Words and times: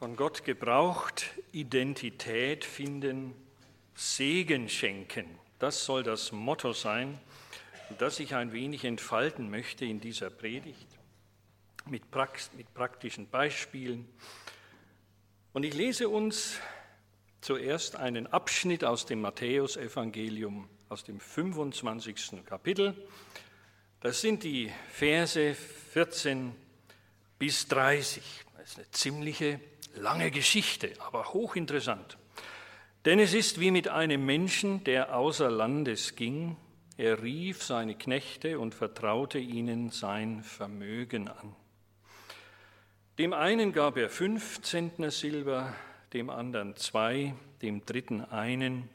von 0.00 0.16
Gott 0.16 0.44
gebraucht, 0.44 1.26
Identität 1.52 2.64
finden, 2.64 3.34
Segen 3.94 4.70
schenken. 4.70 5.26
Das 5.58 5.84
soll 5.84 6.02
das 6.02 6.32
Motto 6.32 6.72
sein, 6.72 7.20
das 7.98 8.18
ich 8.18 8.34
ein 8.34 8.54
wenig 8.54 8.86
entfalten 8.86 9.50
möchte 9.50 9.84
in 9.84 10.00
dieser 10.00 10.30
Predigt 10.30 10.86
mit, 11.84 12.10
Prax 12.10 12.50
mit 12.56 12.72
praktischen 12.72 13.28
Beispielen. 13.28 14.08
Und 15.52 15.64
ich 15.64 15.74
lese 15.74 16.08
uns 16.08 16.56
zuerst 17.42 17.96
einen 17.96 18.26
Abschnitt 18.26 18.84
aus 18.84 19.04
dem 19.04 19.20
Matthäusevangelium, 19.20 20.66
aus 20.88 21.04
dem 21.04 21.20
25. 21.20 22.42
Kapitel. 22.46 22.94
Das 24.00 24.22
sind 24.22 24.44
die 24.44 24.72
Verse 24.92 25.54
14 25.92 26.54
bis 27.38 27.68
30. 27.68 28.22
Das 28.56 28.70
ist 28.70 28.78
eine 28.78 28.90
ziemliche 28.92 29.60
lange 29.94 30.30
Geschichte, 30.30 30.92
aber 31.00 31.32
hochinteressant. 31.32 32.18
Denn 33.04 33.18
es 33.18 33.32
ist 33.32 33.60
wie 33.60 33.70
mit 33.70 33.88
einem 33.88 34.26
Menschen, 34.26 34.84
der 34.84 35.16
außer 35.16 35.50
Landes 35.50 36.16
ging. 36.16 36.56
Er 36.96 37.22
rief 37.22 37.62
seine 37.62 37.94
Knechte 37.94 38.58
und 38.58 38.74
vertraute 38.74 39.38
ihnen 39.38 39.90
sein 39.90 40.42
Vermögen 40.42 41.28
an. 41.28 41.56
Dem 43.18 43.32
einen 43.32 43.72
gab 43.72 43.96
er 43.96 44.10
fünf 44.10 44.60
Zentner 44.62 45.10
Silber, 45.10 45.74
dem 46.12 46.30
anderen 46.30 46.76
zwei, 46.76 47.34
dem 47.62 47.84
dritten 47.86 48.24
einen, 48.24 48.88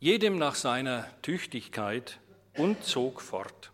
jedem 0.00 0.38
nach 0.38 0.54
seiner 0.54 1.06
Tüchtigkeit 1.22 2.20
und 2.56 2.84
zog 2.84 3.20
fort. 3.20 3.72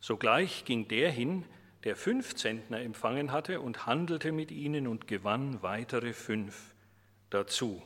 Sogleich 0.00 0.64
ging 0.64 0.88
der 0.88 1.10
hin, 1.10 1.44
der 1.84 1.96
fünf 1.96 2.34
Zentner 2.34 2.80
empfangen 2.80 3.32
hatte 3.32 3.60
und 3.60 3.86
handelte 3.86 4.32
mit 4.32 4.50
ihnen 4.50 4.86
und 4.86 5.06
gewann 5.06 5.62
weitere 5.62 6.12
fünf 6.12 6.74
dazu. 7.30 7.82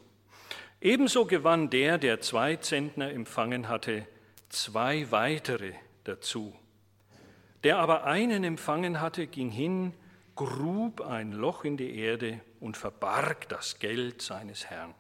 Ebenso 0.81 1.27
gewann 1.27 1.71
der, 1.71 1.99
der 1.99 2.21
zwei 2.21 2.57
Zentner 2.57 3.11
empfangen 3.11 3.69
hatte, 3.69 4.07
zwei 4.49 5.11
weitere 5.11 5.75
dazu. 6.05 6.55
Der 7.65 7.79
aber 7.79 8.05
einen 8.05 8.43
empfangen 8.43 9.01
hatte, 9.01 9.27
ging 9.27 9.51
hin, 9.51 9.95
grub 10.35 11.01
ein 11.03 11.33
Loch 11.33 11.65
in 11.65 11.77
die 11.77 11.97
Erde 11.97 12.41
und 12.59 12.77
verbarg 12.77 13.49
das 13.49 13.79
Geld 13.79 14.23
seines 14.23 14.67
Herrn. 14.67 14.95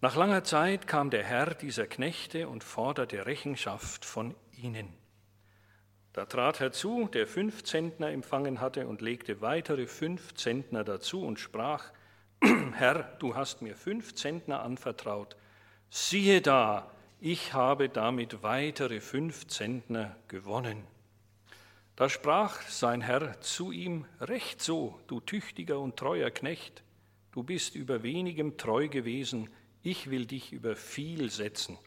Nach 0.00 0.16
langer 0.16 0.42
Zeit 0.42 0.88
kam 0.88 1.10
der 1.10 1.22
Herr 1.22 1.54
dieser 1.54 1.86
Knechte 1.86 2.48
und 2.48 2.64
forderte 2.64 3.24
Rechenschaft 3.26 4.04
von 4.04 4.34
ihnen. 4.56 5.01
Da 6.12 6.26
trat 6.26 6.60
herzu, 6.60 7.08
der 7.12 7.26
fünf 7.26 7.64
Zentner 7.64 8.10
empfangen 8.10 8.60
hatte 8.60 8.86
und 8.86 9.00
legte 9.00 9.40
weitere 9.40 9.86
fünf 9.86 10.34
Zentner 10.34 10.84
dazu 10.84 11.24
und 11.24 11.40
sprach, 11.40 11.90
Herr, 12.74 13.04
du 13.18 13.34
hast 13.34 13.62
mir 13.62 13.74
fünf 13.74 14.14
Zentner 14.14 14.62
anvertraut. 14.62 15.36
Siehe 15.88 16.42
da, 16.42 16.90
ich 17.20 17.54
habe 17.54 17.88
damit 17.88 18.42
weitere 18.42 19.00
fünf 19.00 19.46
Zentner 19.46 20.16
gewonnen. 20.28 20.84
Da 21.96 22.08
sprach 22.08 22.60
sein 22.62 23.00
Herr 23.00 23.40
zu 23.40 23.72
ihm, 23.72 24.04
Recht 24.20 24.60
so, 24.60 24.98
du 25.06 25.20
tüchtiger 25.20 25.78
und 25.78 25.96
treuer 25.96 26.30
Knecht, 26.30 26.82
du 27.30 27.42
bist 27.42 27.74
über 27.74 28.02
wenigem 28.02 28.58
treu 28.58 28.88
gewesen, 28.88 29.48
ich 29.82 30.10
will 30.10 30.26
dich 30.26 30.52
über 30.52 30.76
viel 30.76 31.30
setzen. 31.30 31.78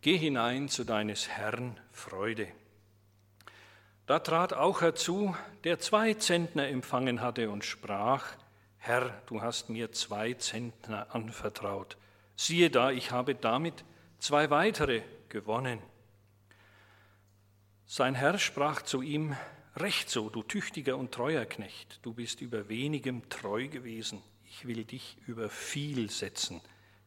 Geh 0.00 0.16
hinein 0.16 0.68
zu 0.68 0.84
deines 0.84 1.28
Herrn 1.28 1.78
Freude. 1.92 2.48
Da 4.06 4.18
trat 4.18 4.52
auch 4.52 4.82
herzu, 4.82 5.34
der 5.64 5.78
zwei 5.78 6.14
Zentner 6.14 6.68
empfangen 6.68 7.20
hatte 7.22 7.50
und 7.50 7.64
sprach, 7.64 8.36
Herr, 8.76 9.22
du 9.26 9.40
hast 9.40 9.70
mir 9.70 9.92
zwei 9.92 10.34
Zentner 10.34 11.14
anvertraut. 11.14 11.96
Siehe 12.36 12.68
da, 12.68 12.90
ich 12.90 13.12
habe 13.12 13.34
damit 13.34 13.84
zwei 14.18 14.50
weitere 14.50 15.02
gewonnen. 15.30 15.78
Sein 17.86 18.14
Herr 18.14 18.38
sprach 18.38 18.82
zu 18.82 19.00
ihm, 19.00 19.34
Recht 19.76 20.08
so, 20.08 20.30
du 20.30 20.44
tüchtiger 20.44 20.96
und 20.96 21.10
treuer 21.10 21.46
Knecht, 21.46 21.98
du 22.02 22.14
bist 22.14 22.40
über 22.40 22.68
wenigem 22.68 23.28
treu 23.28 23.66
gewesen, 23.66 24.22
ich 24.44 24.68
will 24.68 24.84
dich 24.84 25.16
über 25.26 25.48
viel 25.48 26.10
setzen. 26.10 26.60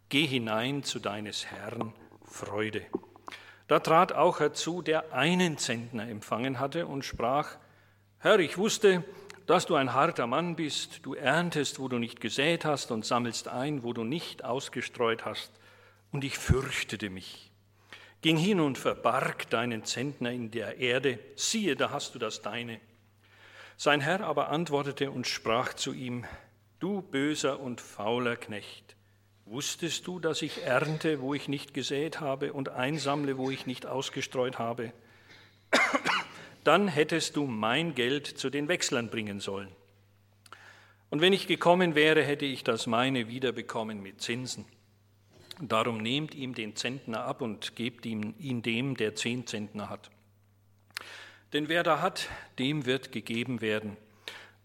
Geh 0.10 0.26
hinein 0.26 0.84
zu 0.84 1.00
deines 1.00 1.46
Herrn 1.46 1.94
Freude. 2.26 2.86
Da 3.68 3.80
trat 3.80 4.14
auch 4.14 4.40
herzu, 4.40 4.82
der 4.82 5.14
einen 5.14 5.58
Zentner 5.58 6.08
empfangen 6.08 6.60
hatte 6.60 6.88
und 6.88 7.04
sprach, 7.04 7.58
Herr, 8.20 8.40
ich 8.40 8.58
wusste, 8.58 9.04
dass 9.46 9.66
du 9.66 9.76
ein 9.76 9.94
harter 9.94 10.28
Mann 10.28 10.56
bist, 10.56 11.06
du 11.06 11.14
erntest, 11.14 11.80
wo 11.80 11.88
du 11.88 12.00
nicht 12.00 12.20
gesät 12.20 12.66
hast 12.66 12.92
und 12.92 13.06
sammelst 13.06 13.48
ein, 13.48 13.84
wo 13.84 13.94
du 13.94 14.04
nicht 14.04 14.44
ausgestreut 14.44 15.26
hast, 15.26 15.52
und 16.12 16.24
ich 16.24 16.38
fürchtete 16.38 17.10
mich. 17.10 17.52
Ging 18.22 18.36
hin 18.36 18.60
und 18.60 18.78
verbarg 18.78 19.50
deinen 19.50 19.86
Zentner 19.86 20.32
in 20.32 20.52
der 20.52 20.80
Erde, 20.80 21.20
siehe, 21.36 21.76
da 21.76 21.92
hast 21.92 22.14
du 22.14 22.20
das 22.20 22.42
deine. 22.42 22.82
Sein 23.78 24.02
Herr 24.02 24.22
aber 24.22 24.50
antwortete 24.50 25.12
und 25.12 25.28
sprach 25.28 25.74
zu 25.74 25.94
ihm, 25.94 26.26
Du 26.80 27.02
böser 27.02 27.60
und 27.60 27.80
fauler 27.80 28.36
Knecht, 28.36 28.97
Wusstest 29.50 30.06
du, 30.06 30.20
dass 30.20 30.42
ich 30.42 30.64
ernte, 30.64 31.22
wo 31.22 31.34
ich 31.34 31.48
nicht 31.48 31.74
gesät 31.74 32.20
habe, 32.20 32.52
und 32.52 32.68
einsammle, 32.68 33.38
wo 33.38 33.50
ich 33.50 33.66
nicht 33.66 33.86
ausgestreut 33.86 34.60
habe? 34.60 34.92
Dann 36.66 36.90
hättest 36.90 37.38
du 37.38 37.46
mein 37.46 37.96
Geld 37.96 38.28
zu 38.28 38.50
den 38.50 38.68
Wechslern 38.68 39.10
bringen 39.10 39.40
sollen. 39.40 39.70
Und 41.10 41.22
wenn 41.22 41.32
ich 41.32 41.48
gekommen 41.48 41.96
wäre, 41.96 42.24
hätte 42.24 42.44
ich 42.44 42.66
das 42.66 42.88
meine 42.88 43.30
wiederbekommen 43.30 44.02
mit 44.02 44.20
Zinsen. 44.20 44.66
Darum 45.62 46.00
nehmt 46.00 46.36
ihm 46.36 46.54
den 46.54 46.76
Zentner 46.76 47.24
ab 47.24 47.42
und 47.42 47.78
gebt 47.78 48.06
ihm, 48.06 48.36
ihn 48.40 48.62
dem, 48.62 48.98
der 48.98 49.16
zehn 49.16 49.48
Zentner 49.48 49.90
hat. 49.90 50.10
Denn 51.54 51.70
wer 51.70 51.84
da 51.84 52.02
hat, 52.02 52.28
dem 52.60 52.86
wird 52.86 53.14
gegeben 53.14 53.62
werden 53.62 53.96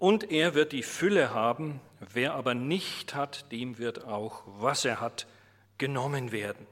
und 0.03 0.33
er 0.33 0.55
wird 0.55 0.73
die 0.73 0.83
Fülle 0.83 1.33
haben, 1.33 1.81
wer 2.01 2.35
aber 2.35 2.55
nicht 2.55 3.15
hat, 3.15 3.53
dem 3.53 3.79
wird 3.79 4.05
auch, 4.05 4.43
was 4.47 4.85
er 4.85 5.01
hat, 5.01 5.29
genommen 5.79 6.33
werden. 6.33 6.67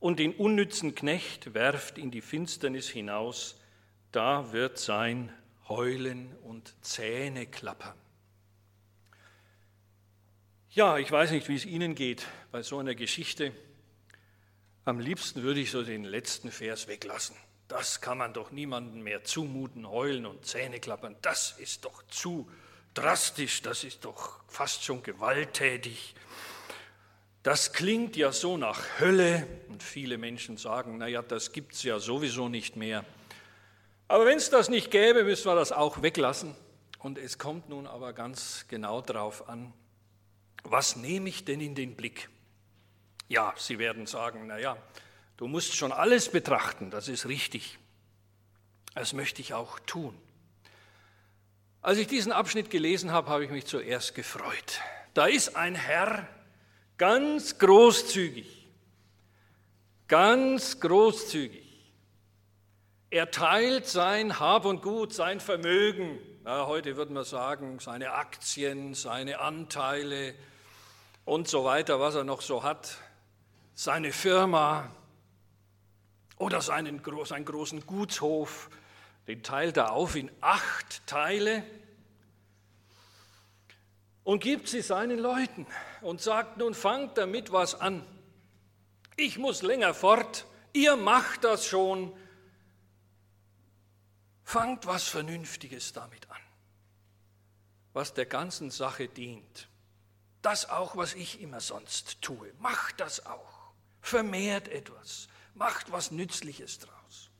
Und 0.00 0.18
den 0.18 0.34
unnützen 0.34 0.96
Knecht 0.96 1.54
werft 1.54 1.96
in 1.96 2.10
die 2.10 2.20
Finsternis 2.20 2.88
hinaus, 2.88 3.60
da 4.10 4.52
wird 4.52 4.76
sein 4.76 5.32
Heulen 5.68 6.34
und 6.42 6.74
Zähne 6.80 7.46
klappern. 7.46 7.96
Ja, 10.70 10.98
ich 10.98 11.12
weiß 11.12 11.30
nicht, 11.30 11.48
wie 11.48 11.54
es 11.54 11.64
Ihnen 11.64 11.94
geht 11.94 12.26
bei 12.50 12.62
so 12.62 12.78
einer 12.78 12.96
Geschichte. 12.96 13.52
Am 14.84 14.98
liebsten 14.98 15.44
würde 15.44 15.60
ich 15.60 15.70
so 15.70 15.84
den 15.84 16.02
letzten 16.02 16.50
Vers 16.50 16.88
weglassen. 16.88 17.36
Das 17.68 18.00
kann 18.00 18.18
man 18.18 18.32
doch 18.32 18.50
niemandem 18.50 19.02
mehr 19.02 19.24
zumuten, 19.24 19.88
heulen 19.88 20.26
und 20.26 20.44
Zähne 20.44 20.80
klappern. 20.80 21.16
Das 21.22 21.52
ist 21.58 21.84
doch 21.84 22.02
zu 22.08 22.50
drastisch, 22.92 23.62
das 23.62 23.84
ist 23.84 24.04
doch 24.04 24.40
fast 24.48 24.84
schon 24.84 25.02
gewalttätig. 25.02 26.14
Das 27.42 27.72
klingt 27.72 28.16
ja 28.16 28.32
so 28.32 28.56
nach 28.56 28.80
Hölle 29.00 29.46
und 29.68 29.82
viele 29.82 30.16
Menschen 30.16 30.56
sagen, 30.56 30.98
naja, 30.98 31.20
das 31.22 31.52
gibt 31.52 31.74
es 31.74 31.82
ja 31.82 31.98
sowieso 31.98 32.48
nicht 32.48 32.76
mehr. 32.76 33.04
Aber 34.08 34.26
wenn 34.26 34.38
es 34.38 34.50
das 34.50 34.68
nicht 34.68 34.90
gäbe, 34.90 35.24
müssen 35.24 35.46
wir 35.46 35.54
das 35.54 35.72
auch 35.72 36.02
weglassen. 36.02 36.54
Und 36.98 37.18
es 37.18 37.38
kommt 37.38 37.68
nun 37.68 37.86
aber 37.86 38.12
ganz 38.12 38.64
genau 38.68 39.02
darauf 39.02 39.48
an, 39.48 39.72
was 40.62 40.96
nehme 40.96 41.28
ich 41.28 41.44
denn 41.44 41.60
in 41.60 41.74
den 41.74 41.96
Blick? 41.96 42.30
Ja, 43.28 43.52
Sie 43.58 43.78
werden 43.78 44.06
sagen, 44.06 44.46
naja, 44.46 44.76
Du 45.36 45.46
musst 45.48 45.74
schon 45.74 45.92
alles 45.92 46.28
betrachten, 46.28 46.90
das 46.90 47.08
ist 47.08 47.26
richtig. 47.26 47.78
Das 48.94 49.12
möchte 49.12 49.40
ich 49.42 49.54
auch 49.54 49.78
tun. 49.80 50.16
Als 51.82 51.98
ich 51.98 52.06
diesen 52.06 52.32
Abschnitt 52.32 52.70
gelesen 52.70 53.12
habe, 53.12 53.28
habe 53.28 53.44
ich 53.44 53.50
mich 53.50 53.66
zuerst 53.66 54.14
gefreut. 54.14 54.80
Da 55.12 55.26
ist 55.26 55.56
ein 55.56 55.74
Herr 55.74 56.26
ganz 56.96 57.58
großzügig, 57.58 58.68
ganz 60.08 60.80
großzügig. 60.80 61.62
Er 63.10 63.30
teilt 63.30 63.86
sein 63.86 64.40
Hab 64.40 64.64
und 64.64 64.82
Gut, 64.82 65.12
sein 65.12 65.40
Vermögen, 65.40 66.18
ja, 66.44 66.66
heute 66.66 66.96
würden 66.96 67.14
wir 67.14 67.24
sagen, 67.24 67.78
seine 67.78 68.12
Aktien, 68.12 68.94
seine 68.94 69.40
Anteile 69.40 70.34
und 71.24 71.48
so 71.48 71.64
weiter, 71.64 72.00
was 72.00 72.14
er 72.14 72.24
noch 72.24 72.42
so 72.42 72.62
hat, 72.62 72.98
seine 73.74 74.12
Firma, 74.12 74.90
oder 76.36 76.60
seinen, 76.60 77.02
seinen 77.24 77.44
großen 77.44 77.86
Gutshof, 77.86 78.70
den 79.26 79.42
teilt 79.42 79.76
er 79.76 79.92
auf 79.92 80.16
in 80.16 80.30
acht 80.40 81.06
Teile 81.06 81.64
und 84.24 84.40
gibt 84.40 84.68
sie 84.68 84.82
seinen 84.82 85.18
Leuten 85.18 85.66
und 86.00 86.20
sagt, 86.20 86.58
nun 86.58 86.74
fangt 86.74 87.18
damit 87.18 87.52
was 87.52 87.74
an. 87.74 88.04
Ich 89.16 89.38
muss 89.38 89.62
länger 89.62 89.94
fort, 89.94 90.46
ihr 90.72 90.96
macht 90.96 91.44
das 91.44 91.66
schon. 91.66 92.12
Fangt 94.42 94.86
was 94.86 95.08
Vernünftiges 95.08 95.92
damit 95.92 96.30
an. 96.30 96.40
was 97.94 98.12
der 98.12 98.26
ganzen 98.26 98.70
Sache 98.70 99.08
dient. 99.08 99.68
Das 100.42 100.68
auch, 100.68 100.96
was 100.96 101.14
ich 101.14 101.40
immer 101.40 101.60
sonst 101.60 102.20
tue. 102.20 102.52
Macht 102.58 103.00
das 103.00 103.24
auch. 103.24 103.72
Vermehrt 104.02 104.68
etwas. 104.68 105.28
Macht 105.54 105.92
was 105.92 106.10
Nützliches 106.10 106.78
draus. 106.78 107.30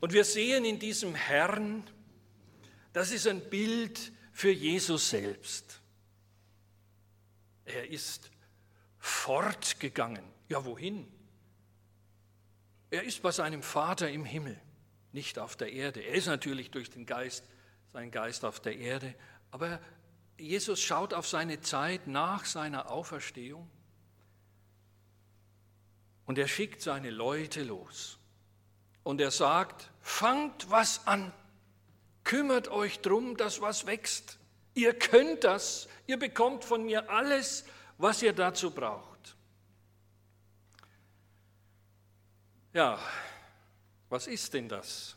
Und 0.00 0.12
wir 0.12 0.24
sehen 0.24 0.64
in 0.64 0.78
diesem 0.78 1.14
Herrn, 1.14 1.84
das 2.92 3.10
ist 3.10 3.26
ein 3.26 3.48
Bild 3.48 4.12
für 4.32 4.50
Jesus 4.50 5.10
selbst. 5.10 5.80
Er 7.64 7.88
ist 7.88 8.30
fortgegangen. 8.98 10.24
Ja, 10.48 10.64
wohin? 10.64 11.10
Er 12.90 13.02
ist 13.02 13.22
bei 13.22 13.32
seinem 13.32 13.62
Vater 13.62 14.10
im 14.10 14.24
Himmel, 14.24 14.60
nicht 15.12 15.38
auf 15.38 15.56
der 15.56 15.72
Erde. 15.72 16.00
Er 16.00 16.14
ist 16.14 16.26
natürlich 16.26 16.70
durch 16.70 16.90
den 16.90 17.06
Geist, 17.06 17.44
sein 17.92 18.10
Geist 18.10 18.44
auf 18.44 18.60
der 18.60 18.76
Erde, 18.76 19.14
aber 19.50 19.80
Jesus 20.38 20.80
schaut 20.80 21.14
auf 21.14 21.26
seine 21.26 21.60
Zeit 21.60 22.06
nach 22.06 22.44
seiner 22.44 22.90
Auferstehung 22.90 23.70
und 26.26 26.38
er 26.38 26.48
schickt 26.48 26.80
seine 26.80 27.10
Leute 27.10 27.62
los. 27.62 28.18
Und 29.02 29.20
er 29.20 29.30
sagt, 29.30 29.90
fangt 30.00 30.70
was 30.70 31.06
an, 31.06 31.32
kümmert 32.24 32.68
euch 32.68 33.00
drum, 33.00 33.36
dass 33.36 33.60
was 33.60 33.86
wächst. 33.86 34.38
Ihr 34.74 34.98
könnt 34.98 35.44
das, 35.44 35.88
ihr 36.06 36.18
bekommt 36.18 36.64
von 36.64 36.84
mir 36.84 37.10
alles, 37.10 37.64
was 37.98 38.22
ihr 38.22 38.32
dazu 38.32 38.70
braucht. 38.70 39.36
Ja, 42.72 42.98
was 44.08 44.26
ist 44.26 44.52
denn 44.54 44.68
das, 44.68 45.16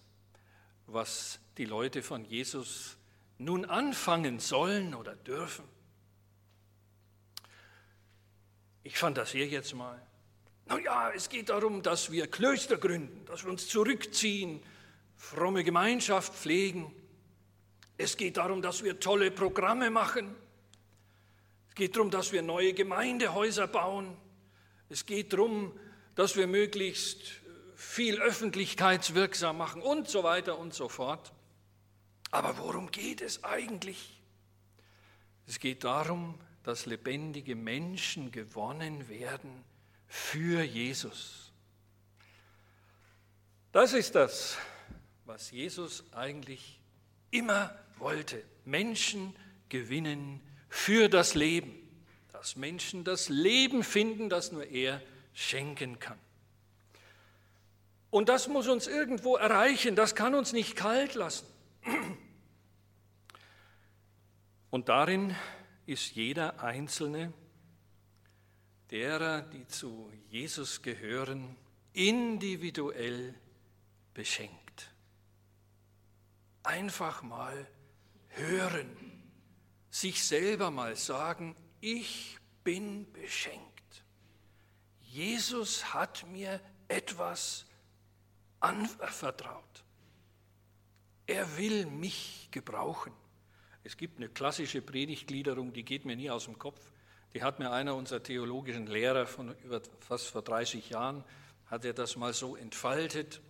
was 0.86 1.40
die 1.58 1.66
Leute 1.66 2.04
von 2.04 2.24
Jesus 2.24 2.98
nun 3.40 3.66
anfangen 3.66 4.40
sollen 4.40 4.94
oder 4.94 5.16
dürfen? 5.16 5.66
Ich 8.84 8.98
fantasiere 8.98 9.48
jetzt 9.48 9.74
mal. 9.74 10.07
Na 10.70 10.80
ja, 10.80 11.12
es 11.12 11.30
geht 11.30 11.50
darum, 11.50 11.82
dass 11.82 12.12
wir 12.12 12.28
Klöster 12.28 12.78
gründen, 12.78 13.26
dass 13.26 13.44
wir 13.44 13.52
uns 13.52 13.68
zurückziehen, 13.68 14.62
fromme 15.16 15.64
Gemeinschaft 15.64 16.34
pflegen. 16.34 16.94
Es 17.98 18.18
geht 18.18 18.38
darum, 18.38 18.62
dass 18.62 18.84
wir 18.84 19.00
tolle 19.00 19.32
Programme 19.32 19.90
machen. 19.90 20.36
Es 21.70 21.76
geht 21.76 21.96
darum, 21.96 22.12
dass 22.12 22.32
wir 22.32 22.42
neue 22.42 22.74
Gemeindehäuser 22.74 23.68
bauen. 23.68 24.18
Es 24.90 25.06
geht 25.06 25.34
darum, 25.34 25.78
dass 26.16 26.36
wir 26.36 26.48
möglichst 26.48 27.42
viel 27.76 28.20
öffentlichkeitswirksam 28.22 29.58
machen 29.58 29.82
und 29.82 30.10
so 30.10 30.24
weiter 30.24 30.58
und 30.58 30.74
so 30.74 30.90
fort. 30.90 31.32
Aber 32.32 32.58
worum 32.58 32.92
geht 32.92 33.22
es 33.22 33.44
eigentlich? 33.44 34.22
Es 35.46 35.60
geht 35.60 35.86
darum, 35.86 36.38
dass 36.64 36.86
lebendige 36.86 37.56
Menschen 37.56 38.32
gewonnen 38.32 39.08
werden 39.08 39.64
für 40.08 40.64
Jesus. 40.64 41.52
Das 43.72 43.94
ist 43.94 44.16
das, 44.16 44.58
was 45.26 45.52
Jesus 45.52 46.04
eigentlich 46.14 46.80
immer 47.32 47.78
wollte. 47.98 48.44
Menschen 48.66 49.36
gewinnen 49.70 50.42
für 50.70 51.10
das 51.10 51.36
Leben. 51.36 51.74
Dass 52.32 52.56
Menschen 52.56 53.04
das 53.04 53.30
Leben 53.30 53.84
finden, 53.84 54.30
das 54.30 54.52
nur 54.52 54.66
er 54.66 55.02
schenken 55.34 56.00
kann. 56.00 56.18
Und 58.10 58.30
das 58.30 58.48
muss 58.48 58.68
uns 58.68 58.88
irgendwo 58.88 59.36
erreichen, 59.36 59.96
das 59.96 60.16
kann 60.16 60.34
uns 60.34 60.54
nicht 60.54 60.76
kalt 60.76 61.14
lassen. 61.16 61.46
Und 64.70 64.90
darin 64.90 65.36
ist 65.86 66.16
jeder 66.16 66.64
Einzelne 66.64 67.34
derer, 68.92 69.42
die 69.42 69.68
zu 69.68 70.12
Jesus 70.30 70.82
gehören, 70.82 71.56
individuell 71.94 73.34
beschenkt. 74.14 74.92
Einfach 76.64 77.24
mal 77.24 77.68
hören, 78.30 78.90
sich 79.90 80.24
selber 80.24 80.72
mal 80.72 80.96
sagen, 80.96 81.56
ich 81.82 82.38
bin 82.64 83.12
beschenkt. 83.14 84.04
Jesus 85.02 85.94
hat 85.94 86.28
mir 86.28 86.62
etwas 86.88 87.66
anvertraut. 88.60 89.84
Er 91.26 91.58
will 91.58 91.86
mich 91.86 92.48
gebrauchen. 92.52 93.14
Es 93.84 93.98
gibt 93.98 94.18
eine 94.18 94.30
klassische 94.30 94.82
Predigtgliederung, 94.82 95.74
die 95.74 95.84
geht 95.84 96.06
mir 96.06 96.16
nie 96.16 96.30
aus 96.30 96.46
dem 96.46 96.58
Kopf. 96.60 96.82
Die 97.34 97.44
hat 97.44 97.60
mir 97.60 97.72
einer 97.72 97.96
unserer 97.96 98.24
theologischen 98.24 98.88
Lehrer 98.88 99.26
von 99.26 99.56
über 99.64 99.82
fast 100.00 100.28
vor 100.28 100.42
30 100.42 100.90
Jahren, 100.90 101.24
hat 101.68 101.86
er 101.86 101.94
das 101.94 102.16
mal 102.16 102.34
so 102.34 102.56
entfaltet. 102.56 103.42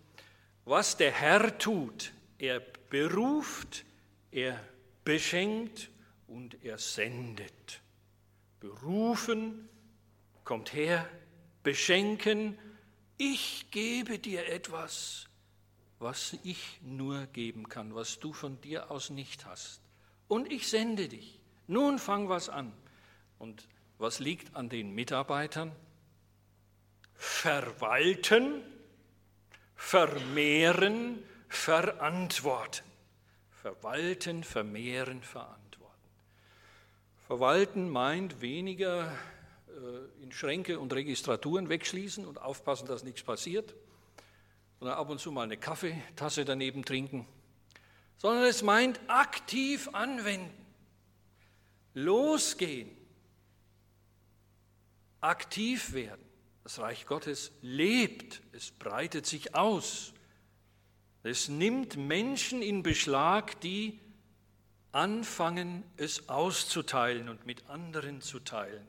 Was 0.65 0.97
der 0.97 1.11
Herr 1.11 1.57
tut, 1.57 2.11
er 2.37 2.61
beruft, 2.89 3.85
er 4.31 4.59
beschenkt 5.03 5.89
und 6.27 6.63
er 6.63 6.77
sendet. 6.77 7.81
Berufen, 8.59 9.69
kommt 10.43 10.73
her, 10.73 11.07
beschenken, 11.63 12.57
ich 13.17 13.67
gebe 13.71 14.19
dir 14.19 14.47
etwas, 14.47 15.27
was 15.99 16.37
ich 16.43 16.79
nur 16.83 17.25
geben 17.27 17.67
kann, 17.67 17.95
was 17.95 18.19
du 18.19 18.31
von 18.31 18.61
dir 18.61 18.91
aus 18.91 19.09
nicht 19.09 19.45
hast. 19.45 19.81
Und 20.27 20.51
ich 20.51 20.67
sende 20.67 21.07
dich. 21.07 21.39
Nun 21.67 21.99
fang 21.99 22.29
was 22.29 22.49
an. 22.49 22.71
Und 23.39 23.67
was 23.97 24.19
liegt 24.19 24.55
an 24.55 24.69
den 24.69 24.93
Mitarbeitern? 24.93 25.71
Verwalten, 27.13 28.61
vermehren, 29.75 31.23
verantworten. 31.49 32.85
Verwalten, 33.61 34.43
vermehren, 34.43 35.21
verantworten. 35.21 35.57
Verwalten 37.25 37.89
meint 37.89 38.41
weniger 38.41 39.11
äh, 39.67 40.23
in 40.23 40.31
Schränke 40.31 40.79
und 40.79 40.93
Registraturen 40.93 41.69
wegschließen 41.69 42.25
und 42.25 42.41
aufpassen, 42.41 42.87
dass 42.87 43.03
nichts 43.03 43.23
passiert, 43.23 43.75
sondern 44.79 44.97
ab 44.97 45.09
und 45.09 45.19
zu 45.19 45.31
mal 45.31 45.43
eine 45.43 45.57
Kaffeetasse 45.57 46.45
daneben 46.45 46.85
trinken, 46.85 47.27
sondern 48.17 48.45
es 48.45 48.63
meint 48.63 48.99
aktiv 49.07 49.89
anwenden, 49.93 50.53
losgehen, 51.93 52.96
aktiv 55.21 55.93
werden. 55.93 56.23
Das 56.63 56.79
Reich 56.79 57.05
Gottes 57.05 57.51
lebt, 57.61 58.41
es 58.51 58.71
breitet 58.71 59.25
sich 59.25 59.55
aus. 59.55 60.13
Es 61.23 61.49
nimmt 61.49 61.97
Menschen 61.97 62.61
in 62.61 62.83
Beschlag, 62.83 63.59
die 63.61 63.99
anfangen, 64.91 65.83
es 65.97 66.29
auszuteilen 66.29 67.29
und 67.29 67.45
mit 67.45 67.69
anderen 67.69 68.21
zu 68.21 68.39
teilen. 68.39 68.87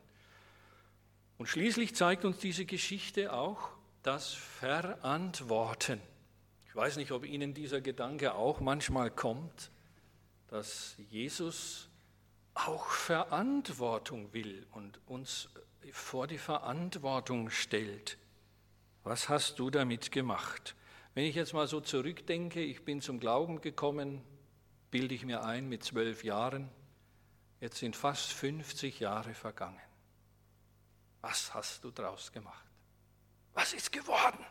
Und 1.37 1.47
schließlich 1.47 1.95
zeigt 1.95 2.25
uns 2.25 2.39
diese 2.39 2.65
Geschichte 2.65 3.33
auch 3.33 3.71
das 4.03 4.33
Verantworten. 4.33 6.01
Ich 6.67 6.75
weiß 6.75 6.97
nicht, 6.97 7.13
ob 7.13 7.25
Ihnen 7.25 7.55
dieser 7.55 7.81
Gedanke 7.81 8.35
auch 8.35 8.61
manchmal 8.61 9.11
kommt, 9.11 9.71
dass 10.49 10.97
Jesus 11.11 11.89
auch 12.55 12.87
Verantwortung 12.87 14.33
will 14.33 14.67
und 14.73 15.01
uns 15.07 15.49
vor 15.93 16.27
die 16.27 16.39
Verantwortung 16.39 17.51
stellt. 17.51 18.19
Was 19.05 19.29
hast 19.29 19.59
du 19.59 19.71
damit 19.71 20.13
gemacht? 20.13 20.75
Wenn 21.15 21.25
ich 21.25 21.35
jetzt 21.35 21.53
mal 21.53 21.67
so 21.67 21.81
zurückdenke, 21.81 22.61
ich 22.61 22.85
bin 22.85 23.01
zum 23.01 23.21
Glauben 23.21 23.61
gekommen, 23.61 24.23
bilde 24.91 25.15
ich 25.15 25.25
mir 25.25 25.45
ein, 25.45 25.69
mit 25.69 25.83
zwölf 25.83 26.25
Jahren. 26.25 26.69
Jetzt 27.61 27.79
sind 27.79 27.97
fast 27.97 28.33
50 28.33 29.01
Jahre 29.01 29.35
vergangen. 29.35 29.81
Was 31.21 31.53
hast 31.55 31.83
du 31.85 31.91
draus 31.91 32.33
gemacht? 32.33 32.65
Was 33.55 33.73
ist 33.73 33.91
geworden? 33.91 34.45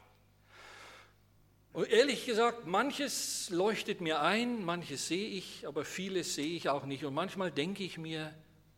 Und 1.74 1.88
ehrlich 1.90 2.26
gesagt, 2.26 2.66
manches 2.66 3.50
leuchtet 3.50 4.02
mir 4.02 4.22
ein, 4.22 4.66
manches 4.66 5.08
sehe 5.08 5.30
ich, 5.30 5.68
aber 5.68 5.86
vieles 5.86 6.36
sehe 6.36 6.56
ich 6.56 6.70
auch 6.70 6.86
nicht. 6.86 7.06
Und 7.06 7.14
manchmal 7.14 7.52
denke 7.52 7.84
ich 7.84 7.98
mir, 7.98 8.34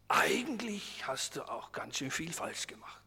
eigentlich 0.10 1.08
hast 1.08 1.36
du 1.36 1.44
auch 1.44 1.72
ganz 1.72 1.98
schön 1.98 2.12
viel 2.12 2.34
falsch 2.34 2.68
gemacht. 2.68 3.00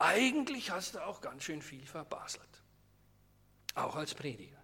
Eigentlich 0.00 0.70
hast 0.70 0.96
du 0.96 1.04
auch 1.04 1.20
ganz 1.20 1.44
schön 1.44 1.62
viel 1.62 1.86
verbaselt. 1.86 2.44
Auch 3.74 3.96
als 3.96 4.14
Prediger. 4.14 4.58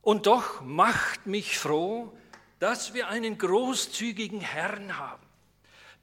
Und 0.00 0.26
doch 0.26 0.62
macht 0.62 1.26
mich 1.26 1.58
froh, 1.58 2.16
dass 2.58 2.94
wir 2.94 3.08
einen 3.08 3.36
großzügigen 3.36 4.40
Herrn 4.40 4.96
haben, 4.96 5.26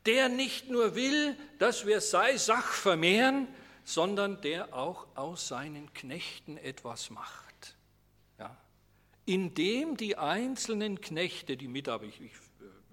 der 0.06 0.30
nicht 0.30 0.70
nur 0.70 0.94
will, 0.94 1.36
dass 1.58 1.88
wir 1.88 2.02
sei 2.02 2.38
Sach 2.38 2.72
vermehren, 2.72 3.48
sondern 3.84 4.42
der 4.42 4.76
auch 4.76 5.08
aus 5.16 5.48
seinen 5.48 5.92
Knechten 5.94 6.58
etwas 6.58 7.10
macht. 7.10 7.76
Ja. 8.38 8.56
Indem 9.26 9.98
die 9.98 10.18
einzelnen 10.18 11.02
Knechte, 11.02 11.58
die 11.58 11.68
Mitarbeiter, 11.68 12.22
ich 12.22 12.45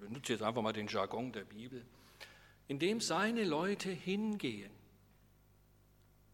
benutze 0.03 0.33
jetzt 0.33 0.43
einfach 0.43 0.61
mal 0.61 0.73
den 0.73 0.87
Jargon 0.87 1.31
der 1.31 1.43
Bibel, 1.43 1.83
indem 2.67 3.01
seine 3.01 3.43
Leute 3.43 3.89
hingehen 3.89 4.71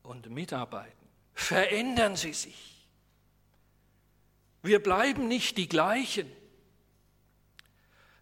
und 0.04 0.30
mitarbeiten, 0.30 1.08
verändern 1.34 2.16
sie 2.16 2.34
sich. 2.34 2.88
Wir 4.62 4.82
bleiben 4.82 5.28
nicht 5.28 5.58
die 5.58 5.70
gleichen, 5.70 6.30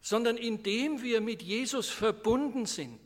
sondern 0.01 0.37
indem 0.37 1.01
wir 1.01 1.21
mit 1.21 1.41
Jesus 1.41 1.89
verbunden 1.89 2.65
sind 2.65 2.99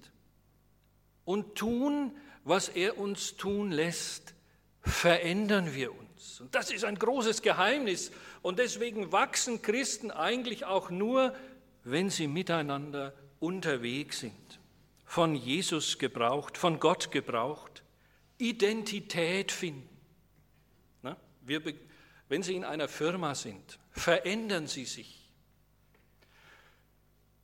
und 1.26 1.56
tun, 1.56 2.16
was 2.44 2.70
er 2.70 2.98
uns 2.98 3.38
tun 3.38 3.72
lässt, 3.72 4.34
verändern 4.82 5.74
wir 5.74 5.98
uns. 5.98 6.42
Und 6.42 6.54
das 6.54 6.72
ist 6.72 6.86
ein 6.86 6.98
großes 6.98 7.42
Geheimnis. 7.42 8.12
Und 8.42 8.60
deswegen 8.60 9.12
wachsen 9.12 9.62
Christen 9.62 10.12
eigentlich 10.12 10.66
auch 10.66 10.90
nur, 10.90 11.36
wenn 11.84 12.10
sie 12.10 12.28
miteinander 12.28 13.14
unterwegs 13.40 14.20
sind. 14.20 14.60
Von 15.06 15.36
Jesus 15.36 15.98
gebraucht, 15.98 16.58
von 16.58 16.80
Gott 16.80 17.12
gebraucht, 17.12 17.84
Identität 18.38 19.52
finden. 19.52 19.90
Na, 21.02 21.18
wir, 21.42 21.62
wenn 22.30 22.44
Sie 22.44 22.56
in 22.56 22.64
einer 22.64 22.88
Firma 22.88 23.36
sind, 23.36 23.78
verändern 23.92 24.68
Sie 24.68 24.86
sich. 24.86 25.30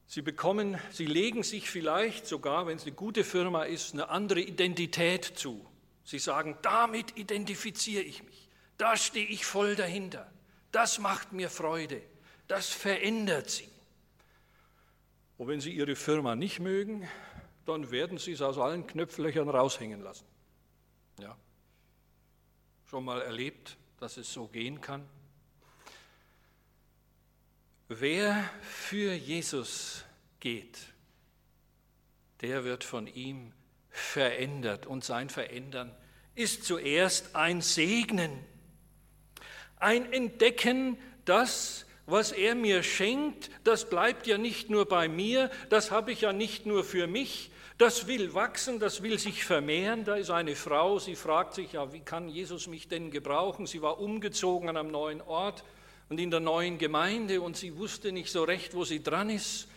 Sie 0.06 0.22
bekommen, 0.22 0.80
Sie 0.92 1.06
legen 1.06 1.44
sich 1.44 1.70
vielleicht 1.70 2.26
sogar, 2.26 2.68
wenn 2.68 2.78
es 2.78 2.84
eine 2.84 2.94
gute 2.94 3.26
Firma 3.26 3.64
ist, 3.64 3.94
eine 3.94 4.10
andere 4.10 4.40
Identität 4.40 5.26
zu. 5.26 5.68
Sie 6.06 6.20
sagen, 6.20 6.58
damit 6.62 7.18
identifiziere 7.18 8.02
ich 8.02 8.24
mich, 8.24 8.48
da 8.78 8.96
stehe 8.96 9.28
ich 9.28 9.46
voll 9.46 9.76
dahinter, 9.76 10.32
das 10.72 11.00
macht 11.00 11.34
mir 11.34 11.50
Freude, 11.50 12.02
das 12.48 12.70
verändert 12.70 13.50
Sie. 13.50 13.68
Und 15.38 15.48
wenn 15.48 15.62
Sie 15.62 15.72
Ihre 15.72 15.96
Firma 15.96 16.36
nicht 16.36 16.60
mögen, 16.60 17.08
dann 17.66 17.92
werden 17.92 18.18
Sie 18.18 18.32
es 18.32 18.42
aus 18.42 18.58
allen 18.58 18.88
Knöpflöchern 18.88 19.50
raushängen 19.50 20.02
lassen. 20.02 20.26
Ja. 21.20 21.38
Schon 22.86 23.06
mal 23.06 23.22
erlebt, 23.22 23.78
dass 24.00 24.18
es 24.18 24.32
so 24.32 24.48
gehen 24.48 24.82
kann? 24.82 25.08
Wer 27.90 28.50
für 28.62 29.14
Jesus 29.14 30.04
geht, 30.40 30.94
der 32.42 32.64
wird 32.64 32.84
von 32.84 33.08
ihm 33.08 33.54
verändert. 33.90 34.86
Und 34.86 35.04
sein 35.04 35.30
Verändern 35.30 35.96
ist 36.36 36.64
zuerst 36.64 37.36
ein 37.36 37.62
Segnen, 37.62 38.32
ein 39.78 40.12
Entdecken, 40.14 40.98
das, 41.26 41.87
was 42.08 42.32
er 42.32 42.56
mir 42.56 42.84
schenkt, 42.84 43.52
das 43.66 43.90
bleibt 43.90 44.28
ja 44.28 44.38
nicht 44.38 44.70
nur 44.70 44.86
bei 44.86 45.10
mir, 45.10 45.52
das 45.70 45.92
habe 45.92 46.14
ich 46.14 46.22
ja 46.22 46.32
nicht 46.32 46.66
nur 46.66 46.86
für 46.86 47.06
mich, 47.06 47.52
das 47.78 48.08
will 48.08 48.34
wachsen, 48.34 48.80
das 48.80 49.04
will 49.04 49.20
sich 49.20 49.44
vermehren. 49.44 50.04
Da 50.04 50.16
ist 50.16 50.32
eine 50.32 50.56
Frau, 50.56 50.98
sie 50.98 51.16
fragt 51.16 51.54
sich, 51.54 51.74
ja, 51.74 51.94
wie 51.94 52.00
kann 52.00 52.30
Jesus 52.30 52.68
mich 52.68 52.88
denn 52.88 53.12
gebrauchen? 53.12 53.68
Sie 53.68 53.82
war 53.82 54.00
umgezogen 54.00 54.70
an 54.70 54.78
einem 54.78 54.90
neuen 54.90 55.22
Ort 55.22 55.64
und 56.10 56.20
in 56.20 56.32
der 56.32 56.40
neuen 56.40 56.80
Gemeinde 56.80 57.42
und 57.42 57.56
sie 57.56 57.78
wusste 57.78 58.12
nicht 58.12 58.32
so 58.32 58.46
recht, 58.46 58.74
wo 58.74 58.84
sie 58.84 59.04
dran 59.04 59.30
ist. 59.30 59.68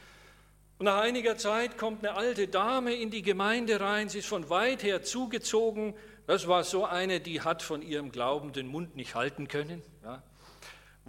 Und 0.78 0.86
nach 0.86 1.00
einiger 1.00 1.36
Zeit 1.36 1.76
kommt 1.76 2.06
eine 2.06 2.16
alte 2.16 2.48
Dame 2.48 2.94
in 2.94 3.10
die 3.10 3.22
Gemeinde 3.22 3.80
rein, 3.80 4.08
sie 4.08 4.20
ist 4.20 4.28
von 4.28 4.48
weit 4.48 4.82
her 4.82 5.02
zugezogen. 5.02 5.94
Das 6.26 6.46
war 6.46 6.64
so 6.64 6.86
eine, 6.86 7.20
die 7.20 7.42
hat 7.42 7.62
von 7.62 7.82
ihrem 7.82 8.12
Glauben 8.12 8.52
den 8.52 8.68
Mund 8.68 8.96
nicht 8.96 9.14
halten 9.14 9.48
können. 9.48 9.82
Ja. 10.04 10.22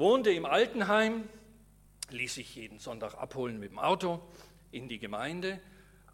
Wohnte 0.01 0.31
im 0.31 0.48
Altenheim, 0.48 1.29
ließ 2.10 2.34
sich 2.34 2.55
jeden 2.55 2.79
Sonntag 2.79 3.13
abholen 3.13 3.60
mit 3.60 3.70
dem 3.70 3.77
Auto 3.77 4.20
in 4.72 4.88
die 4.88 4.98
Gemeinde. 4.98 5.62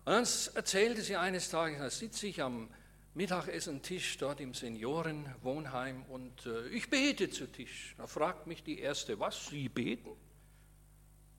Und 0.04 0.14
dann 0.14 0.28
erzählte 0.56 1.02
sie 1.02 1.16
eines 1.16 1.50
Tages, 1.50 1.80
da 1.80 1.90
sitze 1.90 2.28
ich 2.28 2.42
am 2.42 2.70
Mittagessentisch 3.14 4.18
dort 4.18 4.42
im 4.42 4.54
Seniorenwohnheim 4.54 6.04
und 6.10 6.46
äh, 6.48 6.68
ich 6.68 6.90
bete 6.90 7.30
zu 7.30 7.50
Tisch. 7.50 7.96
Da 7.98 8.08
fragt 8.08 8.46
mich 8.46 8.62
die 8.62 8.78
Erste, 8.78 9.22
was, 9.22 9.48
Sie 9.48 9.70
beten? 9.70 10.12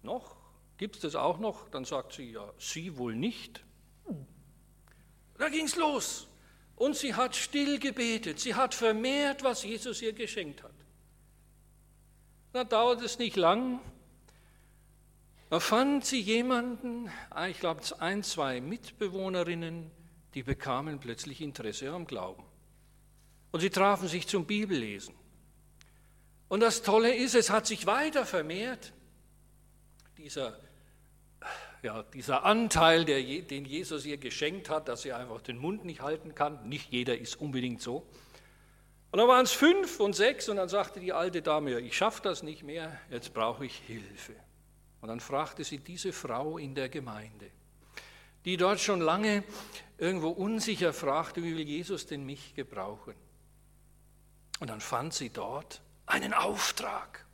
Noch? 0.02 0.34
Gibt 0.78 0.96
es 0.96 1.02
das 1.02 1.16
auch 1.16 1.38
noch? 1.38 1.68
Dann 1.68 1.84
sagt 1.84 2.14
sie, 2.14 2.32
ja, 2.32 2.50
sie 2.56 2.96
wohl 2.96 3.14
nicht. 3.14 3.62
Da 5.36 5.50
ging 5.50 5.66
es 5.66 5.76
los. 5.76 6.28
Und 6.76 6.96
sie 6.96 7.12
hat 7.12 7.36
still 7.36 7.78
gebetet. 7.78 8.40
Sie 8.40 8.54
hat 8.54 8.74
vermehrt, 8.74 9.44
was 9.44 9.64
Jesus 9.64 10.00
ihr 10.00 10.14
geschenkt 10.14 10.62
hat. 10.62 10.77
Da 12.52 12.64
dauert 12.64 13.02
es 13.02 13.18
nicht 13.18 13.36
lang. 13.36 13.80
Da 15.50 15.60
fand 15.60 16.04
sie 16.04 16.20
jemanden, 16.20 17.10
ah, 17.30 17.46
ich 17.46 17.58
glaube 17.58 17.80
ein, 18.00 18.22
zwei 18.22 18.60
Mitbewohnerinnen, 18.60 19.90
die 20.34 20.42
bekamen 20.42 21.00
plötzlich 21.00 21.40
Interesse 21.40 21.90
am 21.90 22.06
Glauben. 22.06 22.44
Und 23.50 23.60
sie 23.60 23.70
trafen 23.70 24.08
sich 24.08 24.26
zum 24.26 24.44
Bibellesen. 24.44 25.14
Und 26.48 26.60
das 26.60 26.82
Tolle 26.82 27.14
ist, 27.14 27.34
es 27.34 27.50
hat 27.50 27.66
sich 27.66 27.86
weiter 27.86 28.26
vermehrt. 28.26 28.92
Dieser 30.16 30.58
ja, 31.82 32.02
dieser 32.02 32.44
Anteil, 32.44 33.04
der, 33.04 33.22
den 33.22 33.64
Jesus 33.64 34.04
ihr 34.04 34.16
geschenkt 34.16 34.68
hat, 34.68 34.88
dass 34.88 35.02
sie 35.02 35.12
einfach 35.12 35.40
den 35.40 35.58
Mund 35.58 35.84
nicht 35.84 36.00
halten 36.00 36.34
kann. 36.34 36.68
Nicht 36.68 36.90
jeder 36.90 37.16
ist 37.18 37.40
unbedingt 37.40 37.80
so. 37.80 38.06
Und 39.10 39.18
dann 39.18 39.28
waren 39.28 39.44
es 39.44 39.52
fünf 39.52 40.00
und 40.00 40.14
sechs 40.14 40.48
und 40.48 40.56
dann 40.56 40.68
sagte 40.68 41.00
die 41.00 41.12
alte 41.12 41.40
Dame, 41.40 41.80
ich 41.80 41.96
schaffe 41.96 42.22
das 42.22 42.42
nicht 42.42 42.62
mehr, 42.62 43.00
jetzt 43.10 43.32
brauche 43.32 43.64
ich 43.64 43.76
Hilfe. 43.86 44.34
Und 45.00 45.08
dann 45.08 45.20
fragte 45.20 45.64
sie 45.64 45.78
diese 45.78 46.12
Frau 46.12 46.58
in 46.58 46.74
der 46.74 46.88
Gemeinde, 46.88 47.50
die 48.44 48.56
dort 48.56 48.80
schon 48.80 49.00
lange 49.00 49.44
irgendwo 49.96 50.28
unsicher 50.28 50.92
fragte, 50.92 51.42
wie 51.42 51.56
will 51.56 51.66
Jesus 51.66 52.06
denn 52.06 52.24
mich 52.24 52.54
gebrauchen? 52.54 53.14
Und 54.60 54.68
dann 54.68 54.80
fand 54.80 55.14
sie 55.14 55.30
dort 55.30 55.80
einen 56.06 56.34
Auftrag, 56.34 57.24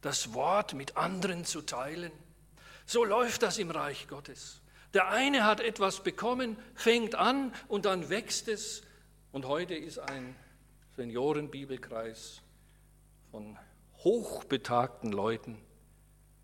das 0.00 0.34
Wort 0.34 0.74
mit 0.74 0.96
anderen 0.96 1.44
zu 1.44 1.62
teilen 1.62 2.12
so 2.86 3.04
läuft 3.04 3.42
das 3.42 3.58
im 3.58 3.70
Reich 3.70 4.08
Gottes. 4.08 4.60
Der 4.94 5.08
eine 5.08 5.44
hat 5.44 5.60
etwas 5.60 6.02
bekommen, 6.02 6.56
fängt 6.74 7.14
an 7.14 7.54
und 7.68 7.86
dann 7.86 8.10
wächst 8.10 8.48
es. 8.48 8.82
Und 9.30 9.46
heute 9.46 9.74
ist 9.74 9.98
ein 9.98 10.36
Seniorenbibelkreis 10.96 12.42
von 13.30 13.58
hochbetagten 13.98 15.10
Leuten 15.10 15.58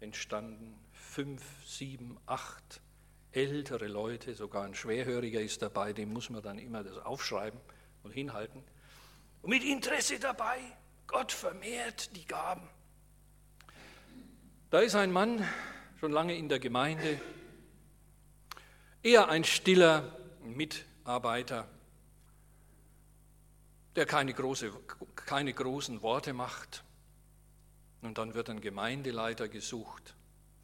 entstanden. 0.00 0.78
Fünf, 0.92 1.42
sieben, 1.66 2.18
acht 2.26 2.80
ältere 3.32 3.88
Leute, 3.88 4.34
sogar 4.34 4.64
ein 4.64 4.74
Schwerhöriger 4.74 5.40
ist 5.40 5.62
dabei, 5.62 5.92
dem 5.92 6.12
muss 6.12 6.30
man 6.30 6.42
dann 6.42 6.58
immer 6.58 6.82
das 6.82 6.98
aufschreiben 6.98 7.60
und 8.02 8.12
hinhalten. 8.12 8.64
Und 9.42 9.50
mit 9.50 9.62
Interesse 9.62 10.18
dabei, 10.18 10.58
Gott 11.06 11.32
vermehrt 11.32 12.16
die 12.16 12.24
Gaben. 12.26 12.68
Da 14.70 14.80
ist 14.80 14.94
ein 14.94 15.12
Mann, 15.12 15.46
schon 16.00 16.12
lange 16.12 16.36
in 16.36 16.48
der 16.48 16.58
Gemeinde, 16.58 17.20
eher 19.02 19.28
ein 19.28 19.44
stiller 19.44 20.16
Mitarbeiter, 20.42 21.68
der 23.98 24.06
keine, 24.06 24.32
große, 24.32 24.72
keine 25.16 25.52
großen 25.52 26.02
Worte 26.02 26.32
macht. 26.32 26.84
Und 28.00 28.16
dann 28.16 28.32
wird 28.32 28.48
ein 28.48 28.60
Gemeindeleiter 28.60 29.48
gesucht, 29.48 30.14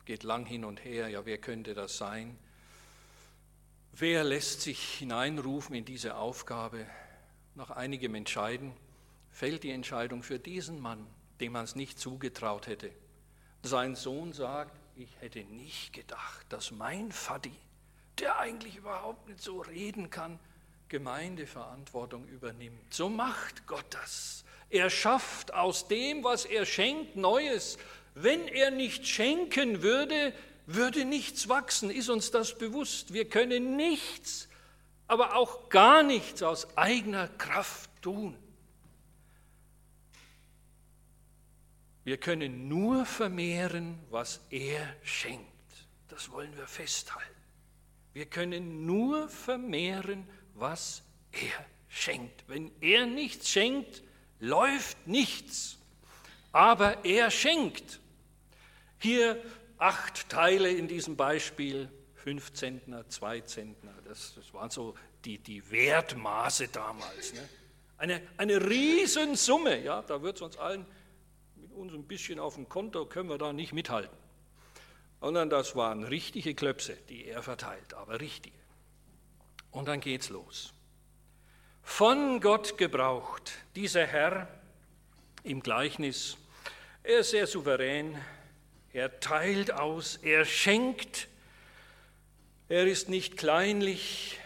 geht 0.05 0.23
lang 0.23 0.47
hin 0.47 0.65
und 0.65 0.85
her, 0.85 1.09
ja, 1.09 1.27
wer 1.27 1.39
könnte 1.39 1.75
das 1.75 1.97
sein? 1.97 2.39
Wer 3.93 4.23
lässt 4.23 4.61
sich 4.61 4.99
hineinrufen 4.99 5.75
in 5.75 5.85
diese 5.85 6.15
Aufgabe? 6.15 6.87
Nach 7.57 7.71
einigem 7.71 8.15
Entscheiden 8.15 8.73
fällt 9.33 9.65
die 9.65 9.73
Entscheidung 9.73 10.23
für 10.23 10.39
diesen 10.39 10.79
Mann, 10.79 11.05
dem 11.41 11.55
man 11.55 11.65
es 11.65 11.75
nicht 11.75 11.99
zugetraut 11.99 12.69
hätte. 12.69 12.93
Sein 13.65 13.97
Sohn 13.97 14.33
sagt, 14.33 14.79
ich 14.95 15.11
hätte 15.21 15.43
nicht 15.43 15.93
gedacht, 15.93 16.47
dass 16.51 16.71
mein 16.71 17.11
Vati, 17.11 17.57
der 18.21 18.39
eigentlich 18.39 18.77
überhaupt 18.77 19.27
nicht 19.27 19.41
so 19.41 19.61
reden 19.61 20.09
kann, 20.09 20.39
Gemeindeverantwortung 20.89 22.27
übernimmt. 22.29 22.93
So 22.93 23.09
macht 23.09 23.67
Gott 23.67 23.87
das. 23.91 24.45
Er 24.71 24.91
schafft 24.91 25.55
aus 25.55 25.89
dem, 25.89 26.25
was 26.25 26.45
er 26.45 26.67
schenkt, 26.67 27.17
Neues. 27.17 27.79
Wenn 28.15 28.47
er 28.49 28.71
nicht 28.71 29.07
schenken 29.07 29.83
würde, 29.83 30.33
würde 30.67 31.05
nichts 31.05 31.49
wachsen. 31.49 31.91
Ist 31.91 32.09
uns 32.09 32.31
das 32.31 32.57
bewusst? 32.59 33.13
Wir 33.13 33.29
können 33.29 33.77
nichts, 33.77 34.49
aber 35.07 35.37
auch 35.37 35.69
gar 35.69 36.03
nichts 36.03 36.43
aus 36.43 36.77
eigener 36.77 37.29
Kraft 37.29 37.91
tun. 38.03 38.37
Wir 42.05 42.19
können 42.19 42.69
nur 42.69 43.07
vermehren, 43.07 43.99
was 44.11 44.41
er 44.51 44.95
schenkt. 45.03 45.49
Das 46.09 46.31
wollen 46.31 46.55
wir 46.57 46.67
festhalten. 46.67 47.29
Wir 48.13 48.27
können 48.27 48.87
nur 48.87 49.29
vermehren, 49.29 50.29
was 50.55 51.03
er 51.33 51.67
schenkt. 51.89 52.45
Wenn 52.49 52.71
er 52.81 53.07
nichts 53.07 53.51
schenkt, 53.51 54.03
läuft 54.41 55.07
nichts. 55.07 55.79
Aber 56.53 57.05
er 57.05 57.31
schenkt. 57.31 58.01
Hier 58.99 59.43
acht 59.79 60.29
Teile 60.29 60.71
in 60.71 60.89
diesem 60.89 61.17
Beispiel, 61.17 61.91
fünf 62.15 62.53
Zentner, 62.53 63.09
zwei 63.09 63.41
Zentner, 63.41 63.93
das, 64.05 64.35
das 64.35 64.55
waren 64.55 64.71
so 64.71 64.95
die, 65.25 65.39
die 65.39 65.71
Wertmaße 65.71 66.69
damals. 66.69 67.35
Ne? 67.35 67.49
Eine, 67.99 68.23
eine 68.37 68.69
Riesensumme, 68.69 69.83
ja, 69.83 70.03
da 70.03 70.23
wird 70.23 70.37
es 70.37 70.43
uns 70.43 70.57
allen, 70.57 70.87
mit 71.57 71.73
uns 71.73 71.93
ein 71.93 72.05
bisschen 72.05 72.39
auf 72.39 72.55
dem 72.55 72.69
Konto 72.69 73.07
können 73.07 73.29
wir 73.29 73.39
da 73.39 73.53
nicht 73.53 73.73
mithalten. 73.73 74.17
Sondern 75.21 75.49
das 75.49 75.75
waren 75.75 76.05
richtige 76.05 76.55
Klöpse, 76.55 76.97
die 77.09 77.27
er 77.27 77.43
verteilt, 77.43 77.95
aber 77.95 78.21
richtige. 78.21 78.64
Und 79.75 79.89
dann 79.89 80.01
geht's 80.01 80.31
los. 80.31 80.73
Von 81.83 82.41
Gott 82.41 82.79
gebraucht, 82.79 83.53
dieser 83.75 84.07
Herr 84.07 84.49
im 85.43 85.63
Gleichnis, 85.63 86.39
er 87.03 87.19
ist 87.19 87.31
sehr 87.31 87.47
souverän, 87.47 88.17
er 88.93 89.21
teilt 89.21 89.73
aus, 89.73 90.17
er 90.23 90.45
schenkt, 90.45 91.29
er 92.69 92.87
ist 92.87 93.09
nicht 93.09 93.37
kleinlich, 93.37 94.39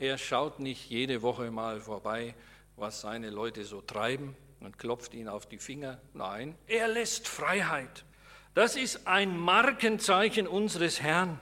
er 0.00 0.18
schaut 0.18 0.58
nicht 0.58 0.90
jede 0.90 1.22
Woche 1.22 1.50
mal 1.52 1.80
vorbei, 1.80 2.34
was 2.76 3.00
seine 3.00 3.30
Leute 3.30 3.64
so 3.64 3.80
treiben 3.80 4.36
und 4.58 4.78
klopft 4.78 5.14
ihnen 5.14 5.28
auf 5.28 5.46
die 5.46 5.58
Finger. 5.58 6.00
Nein, 6.12 6.56
er 6.66 6.88
lässt 6.88 7.28
Freiheit. 7.28 8.04
Das 8.54 8.74
ist 8.74 9.06
ein 9.06 9.38
Markenzeichen 9.38 10.48
unseres 10.48 11.00
Herrn. 11.00 11.38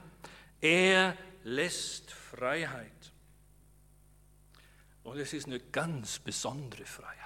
Er 0.61 1.16
lässt 1.42 2.12
Freiheit. 2.12 3.00
Und 5.02 5.19
es 5.19 5.33
ist 5.33 5.47
eine 5.47 5.61
ganz 5.61 6.19
besondere 6.19 6.85
Freiheit. 6.85 7.16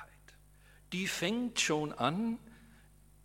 Die 0.92 1.06
fängt 1.06 1.60
schon 1.60 1.92
an 1.92 2.38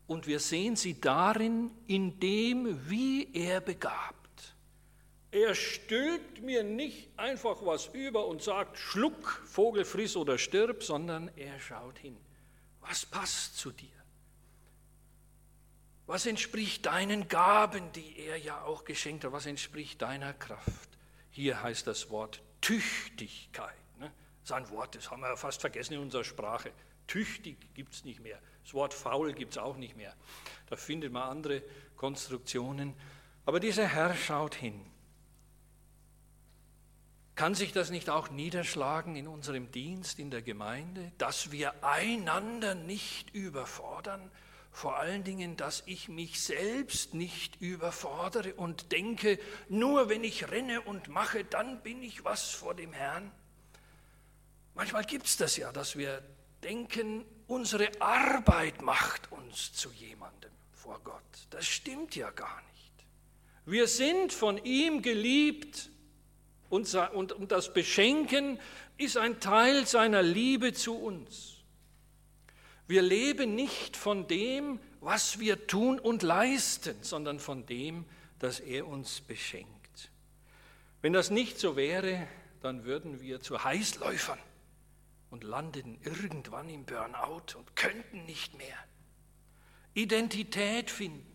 und 0.08 0.26
wir 0.26 0.40
sehen 0.40 0.76
sie 0.76 1.00
darin, 1.00 1.72
in 1.86 2.20
dem, 2.20 2.90
wie 2.90 3.32
er 3.34 3.62
begabt. 3.62 4.56
Er 5.32 5.54
stülpt 5.54 6.42
mir 6.42 6.64
nicht 6.64 7.10
einfach 7.18 7.64
was 7.64 7.88
über 7.94 8.26
und 8.26 8.42
sagt, 8.42 8.80
schluck, 8.80 9.44
Vogel, 9.46 9.86
friss 9.86 10.16
oder 10.16 10.40
stirb, 10.40 10.84
sondern 10.84 11.30
er 11.36 11.60
schaut 11.60 12.00
hin. 12.00 12.18
Was 12.82 13.06
passt 13.06 13.58
zu 13.58 13.72
dir? 13.72 13.88
Was 16.08 16.26
entspricht 16.26 16.88
deinen 16.88 17.28
Gaben, 17.28 17.92
die 17.92 18.18
er 18.18 18.38
ja 18.38 18.64
auch 18.64 18.84
geschenkt 18.84 19.26
hat? 19.26 19.32
Was 19.32 19.46
entspricht 19.46 20.02
deiner 20.02 20.34
Kraft? 20.34 20.90
Hier 21.30 21.62
heißt 21.62 21.86
das 21.86 22.10
Wort 22.10 22.42
Tüchtigkeit. 22.62 23.79
Ist 24.50 24.54
ein 24.56 24.70
Wort, 24.72 24.96
das 24.96 25.12
haben 25.12 25.22
wir 25.22 25.38
fast 25.38 25.62
vergessen 25.62 25.94
in 25.94 26.00
unserer 26.00 26.24
Sprache. 26.24 26.72
Tüchtig 27.06 27.72
gibt 27.76 27.94
es 27.94 28.04
nicht 28.04 28.20
mehr. 28.20 28.40
Das 28.64 28.74
Wort 28.74 28.96
faul 28.96 29.32
gibt 29.34 29.52
es 29.52 29.60
auch 29.60 29.78
nicht 29.78 29.96
mehr. 29.96 30.16
Da 30.72 30.76
findet 30.76 31.14
man 31.14 31.30
andere 31.30 31.62
Konstruktionen. 31.96 32.96
Aber 33.46 33.60
dieser 33.60 33.86
Herr 33.86 34.16
schaut 34.16 34.56
hin. 34.56 34.84
Kann 37.36 37.54
sich 37.54 37.74
das 37.74 37.92
nicht 37.92 38.10
auch 38.10 38.32
niederschlagen 38.32 39.16
in 39.16 39.28
unserem 39.28 39.72
Dienst 39.72 40.18
in 40.18 40.32
der 40.32 40.42
Gemeinde, 40.42 41.12
dass 41.20 41.52
wir 41.52 41.84
einander 41.84 42.74
nicht 42.74 43.30
überfordern? 43.36 44.32
Vor 44.72 44.98
allen 44.98 45.24
Dingen, 45.24 45.58
dass 45.58 45.84
ich 45.86 46.10
mich 46.10 46.42
selbst 46.42 47.14
nicht 47.14 47.62
überfordere 47.62 48.56
und 48.56 48.92
denke, 48.94 49.38
nur 49.68 50.10
wenn 50.10 50.24
ich 50.24 50.50
renne 50.50 50.82
und 50.82 51.08
mache, 51.08 51.44
dann 51.44 51.84
bin 51.84 52.02
ich 52.02 52.26
was 52.26 52.50
vor 52.50 52.74
dem 52.74 52.94
Herrn. 52.94 53.32
Manchmal 54.80 55.04
gibt 55.04 55.26
es 55.26 55.36
das 55.36 55.58
ja, 55.58 55.74
dass 55.74 55.98
wir 55.98 56.24
denken, 56.64 57.26
unsere 57.48 57.90
Arbeit 58.00 58.82
macht 58.82 59.30
uns 59.30 59.74
zu 59.74 59.92
jemandem 59.92 60.52
vor 60.72 61.02
Gott. 61.04 61.22
Das 61.50 61.68
stimmt 61.68 62.16
ja 62.16 62.30
gar 62.32 62.62
nicht. 62.72 62.94
Wir 63.66 63.90
sind 63.90 64.32
von 64.32 64.58
ihm 64.64 65.02
geliebt 65.02 65.90
und, 66.70 66.96
das 67.50 67.74
Beschenken 67.74 68.58
ist 68.96 69.18
ein 69.18 69.42
Teil 69.42 69.86
seiner 69.86 70.22
Liebe 70.22 70.72
zu 70.72 70.96
uns. 70.96 71.56
Wir 72.88 73.02
leben 73.02 73.56
nicht 73.56 73.98
von 73.98 74.28
dem, 74.28 74.80
was 75.02 75.40
wir 75.40 75.68
tun 75.68 76.00
und 76.00 76.24
leisten, 76.24 76.96
sondern 77.02 77.42
von 77.42 77.66
dem, 77.66 78.06
dass 78.40 78.62
er 78.62 78.88
uns 78.88 79.20
beschenkt. 79.20 80.10
Wenn 81.02 81.12
das 81.12 81.32
nicht 81.32 81.60
so 81.60 81.76
wäre, 81.76 82.30
dann 82.62 82.86
würden 82.86 83.20
wir 83.20 83.42
zu 83.42 83.62
Heißläufern 83.62 84.40
und 85.30 85.44
landen 85.44 86.00
irgendwann 86.04 86.70
im 86.70 86.86
Burnout 86.86 87.58
und 87.58 87.76
könnten 87.76 88.26
nicht 88.26 88.58
mehr. 88.58 88.78
Identität 89.94 90.90
finden. 90.90 91.26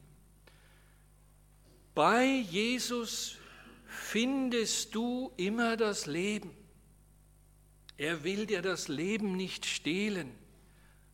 Bei 1.94 2.24
Jesus 2.24 3.36
findest 3.86 4.94
du 4.94 5.32
immer 5.36 5.76
das 5.76 6.06
Leben. 6.06 6.50
Er 7.96 8.24
will 8.24 8.46
dir 8.46 8.62
das 8.62 8.88
Leben 8.88 9.36
nicht 9.36 9.66
stehlen. 9.66 10.34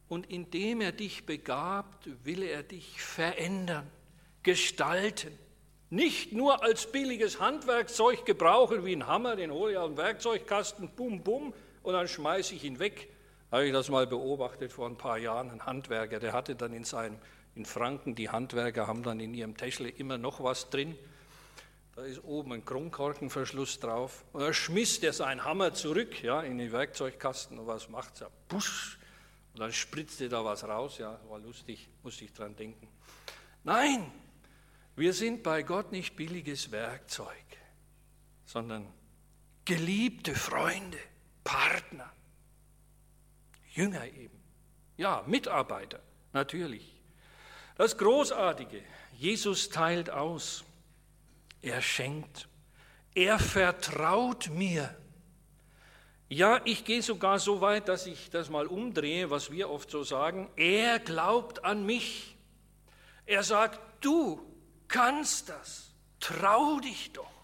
Und 0.08 0.30
indem 0.30 0.80
er 0.80 0.92
dich 0.92 1.26
begabt, 1.26 2.08
will 2.24 2.42
er 2.42 2.62
dich 2.62 3.00
verändern, 3.00 3.88
gestalten. 4.42 5.38
Nicht 5.90 6.32
nur 6.32 6.62
als 6.62 6.90
billiges 6.90 7.40
Handwerkzeug 7.40 8.24
gebrauchen, 8.24 8.84
wie 8.84 8.96
ein 8.96 9.06
Hammer, 9.06 9.36
den 9.36 9.50
hole 9.50 9.72
ich 9.72 9.78
aus 9.78 9.88
dem 9.88 9.96
Werkzeugkasten, 9.96 10.88
bum, 10.96 11.22
bum, 11.22 11.52
und 11.82 11.94
dann 11.94 12.08
schmeiße 12.08 12.54
ich 12.54 12.64
ihn 12.64 12.78
weg. 12.78 13.08
Habe 13.50 13.66
ich 13.66 13.72
das 13.72 13.88
mal 13.88 14.06
beobachtet 14.06 14.72
vor 14.72 14.88
ein 14.88 14.96
paar 14.96 15.18
Jahren, 15.18 15.50
ein 15.50 15.66
Handwerker, 15.66 16.20
der 16.20 16.32
hatte 16.32 16.54
dann 16.54 16.72
in 16.72 16.84
seinem, 16.84 17.18
in 17.54 17.64
Franken, 17.64 18.14
die 18.14 18.28
Handwerker 18.28 18.86
haben 18.86 19.02
dann 19.02 19.18
in 19.18 19.34
ihrem 19.34 19.56
Täschle 19.56 19.88
immer 19.88 20.18
noch 20.18 20.42
was 20.42 20.70
drin. 20.70 20.96
Da 21.96 22.02
ist 22.04 22.22
oben 22.22 22.52
ein 22.52 22.64
Kronkorkenverschluss 22.64 23.80
drauf. 23.80 24.24
Und 24.32 24.40
da 24.40 24.52
schmiss 24.52 25.00
der 25.00 25.12
seinen 25.12 25.44
Hammer 25.44 25.74
zurück 25.74 26.22
ja, 26.22 26.40
in 26.42 26.58
den 26.58 26.70
Werkzeugkasten. 26.70 27.58
Und 27.58 27.66
was 27.66 27.88
macht 27.88 28.20
er? 28.20 28.30
Pusch! 28.48 28.98
Und 29.52 29.60
dann 29.60 29.72
spritzte 29.72 30.28
da 30.28 30.44
was 30.44 30.62
raus. 30.64 30.98
Ja, 30.98 31.20
war 31.28 31.40
lustig, 31.40 31.88
musste 32.02 32.24
ich 32.24 32.32
dran 32.32 32.54
denken. 32.54 32.88
Nein, 33.64 34.10
wir 34.96 35.12
sind 35.12 35.42
bei 35.42 35.62
Gott 35.62 35.92
nicht 35.92 36.14
billiges 36.14 36.70
Werkzeug, 36.70 37.26
sondern 38.46 38.86
geliebte 39.64 40.34
Freunde. 40.34 40.98
Partner, 41.50 42.08
Jünger 43.72 44.06
eben, 44.06 44.40
ja, 44.96 45.24
Mitarbeiter, 45.26 45.98
natürlich. 46.32 46.94
Das 47.76 47.98
Großartige, 47.98 48.80
Jesus 49.18 49.68
teilt 49.68 50.10
aus, 50.10 50.62
er 51.60 51.82
schenkt, 51.82 52.46
er 53.16 53.40
vertraut 53.40 54.48
mir. 54.50 54.96
Ja, 56.28 56.60
ich 56.64 56.84
gehe 56.84 57.02
sogar 57.02 57.40
so 57.40 57.60
weit, 57.60 57.88
dass 57.88 58.06
ich 58.06 58.30
das 58.30 58.48
mal 58.48 58.68
umdrehe, 58.68 59.30
was 59.30 59.50
wir 59.50 59.70
oft 59.70 59.90
so 59.90 60.04
sagen. 60.04 60.48
Er 60.54 61.00
glaubt 61.00 61.64
an 61.64 61.84
mich. 61.84 62.36
Er 63.26 63.42
sagt, 63.42 63.80
du 64.04 64.40
kannst 64.86 65.48
das. 65.48 65.90
Trau 66.20 66.78
dich 66.78 67.12
doch. 67.12 67.42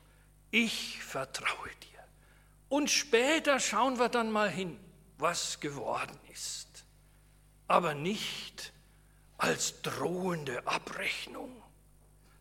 Ich 0.53 1.03
vertraue 1.03 1.71
dir. 1.83 1.86
Und 2.68 2.90
später 2.90 3.61
schauen 3.61 3.98
wir 3.98 4.09
dann 4.09 4.31
mal 4.31 4.50
hin, 4.50 4.79
was 5.18 5.61
geworden 5.61 6.18
ist. 6.33 6.85
Aber 7.68 7.94
nicht 7.94 8.72
als 9.38 9.83
drohende 9.83 10.66
Abrechnung, 10.66 11.62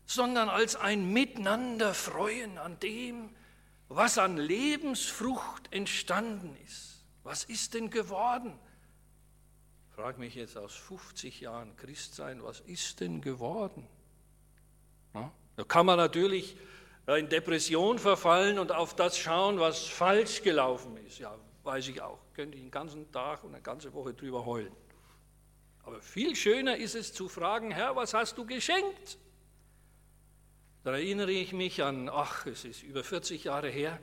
sondern 0.06 0.48
als 0.48 0.76
ein 0.76 1.12
Miteinanderfreuen 1.12 2.58
an 2.58 2.78
dem, 2.80 3.30
was 3.88 4.18
an 4.18 4.36
Lebensfrucht 4.36 5.72
entstanden 5.72 6.56
ist. 6.64 7.04
Was 7.22 7.44
ist 7.44 7.74
denn 7.74 7.90
geworden? 7.90 8.58
Frag 9.94 10.18
mich 10.18 10.34
jetzt 10.34 10.56
aus 10.56 10.74
50 10.74 11.40
Jahren 11.40 11.76
Christsein, 11.76 12.42
was 12.42 12.60
ist 12.60 13.00
denn 13.00 13.20
geworden? 13.20 13.86
da 15.56 15.64
kann 15.64 15.86
man 15.86 15.96
natürlich 15.96 16.58
in 17.14 17.28
Depression 17.28 17.98
verfallen 17.98 18.58
und 18.58 18.72
auf 18.72 18.96
das 18.96 19.16
schauen, 19.16 19.60
was 19.60 19.86
falsch 19.86 20.42
gelaufen 20.42 20.96
ist. 21.06 21.18
Ja, 21.18 21.38
weiß 21.62 21.88
ich 21.88 22.02
auch. 22.02 22.18
Könnte 22.34 22.56
ich 22.56 22.64
den 22.64 22.70
ganzen 22.70 23.10
Tag 23.12 23.44
und 23.44 23.54
eine 23.54 23.62
ganze 23.62 23.92
Woche 23.92 24.12
drüber 24.12 24.44
heulen. 24.44 24.74
Aber 25.84 26.00
viel 26.00 26.34
schöner 26.34 26.76
ist 26.76 26.96
es 26.96 27.12
zu 27.12 27.28
fragen, 27.28 27.70
Herr, 27.70 27.94
was 27.94 28.12
hast 28.12 28.36
du 28.38 28.44
geschenkt? 28.44 29.18
Da 30.82 30.92
erinnere 30.92 31.30
ich 31.30 31.52
mich 31.52 31.82
an, 31.82 32.08
ach, 32.08 32.46
es 32.46 32.64
ist 32.64 32.82
über 32.82 33.04
40 33.04 33.44
Jahre 33.44 33.68
her, 33.68 34.00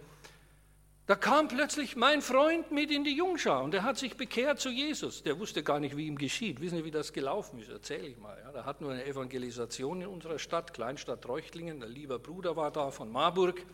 da 1.06 1.16
kam 1.16 1.50
plötzlich 1.50 1.96
mein 1.96 2.22
Freund 2.22 2.72
mit 2.72 2.90
in 2.90 3.04
die 3.04 3.16
Jungschar 3.16 3.64
und 3.64 3.74
er 3.74 3.84
hat 3.84 3.98
sich 3.98 4.16
bekehrt 4.16 4.60
zu 4.60 4.70
Jesus. 4.70 5.22
Der 5.24 5.38
wusste 5.38 5.62
gar 5.62 5.80
nicht, 5.80 5.98
wie 5.98 6.08
ihm 6.08 6.18
geschieht. 6.18 6.62
Wissen 6.62 6.78
Sie, 6.78 6.86
wie 6.86 6.92
das 6.92 7.12
gelaufen 7.12 7.60
ist? 7.60 7.70
Erzähle 7.70 8.08
ich 8.08 8.18
mal. 8.18 8.40
Ja, 8.42 8.52
da 8.52 8.64
hatten 8.64 8.86
wir 8.86 8.94
eine 8.94 9.06
Evangelisation 9.06 10.02
in 10.02 10.08
unserer 10.08 10.40
Stadt, 10.40 10.74
Kleinstadt 10.74 11.28
Reuchtlingen. 11.28 11.82
Der 11.82 11.90
lieber 11.90 12.20
Bruder 12.20 12.56
war 12.56 12.72
da 12.72 12.90
von 12.92 13.12
Marburg. 13.12 13.66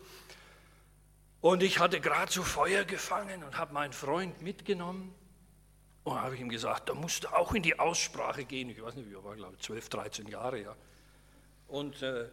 Und 1.40 1.62
ich 1.62 1.78
hatte 1.78 2.00
gerade 2.00 2.30
zu 2.30 2.42
Feuer 2.42 2.84
gefangen 2.84 3.44
und 3.44 3.56
habe 3.56 3.72
meinen 3.72 3.92
Freund 3.92 4.42
mitgenommen. 4.42 5.14
Und 6.02 6.20
habe 6.20 6.34
ich 6.34 6.40
ihm 6.40 6.48
gesagt, 6.48 6.88
da 6.88 6.94
musst 6.94 7.24
du 7.24 7.28
auch 7.28 7.54
in 7.54 7.62
die 7.62 7.78
Aussprache 7.78 8.44
gehen. 8.44 8.70
Ich 8.70 8.82
weiß 8.82 8.94
nicht, 8.96 9.08
wie 9.08 9.14
er 9.14 9.22
war, 9.22 9.36
glaube 9.36 9.54
ich, 9.54 9.62
12, 9.62 9.88
13 9.88 10.26
Jahre. 10.26 10.60
Ja. 10.60 10.76
Und 11.68 12.02
äh, 12.02 12.26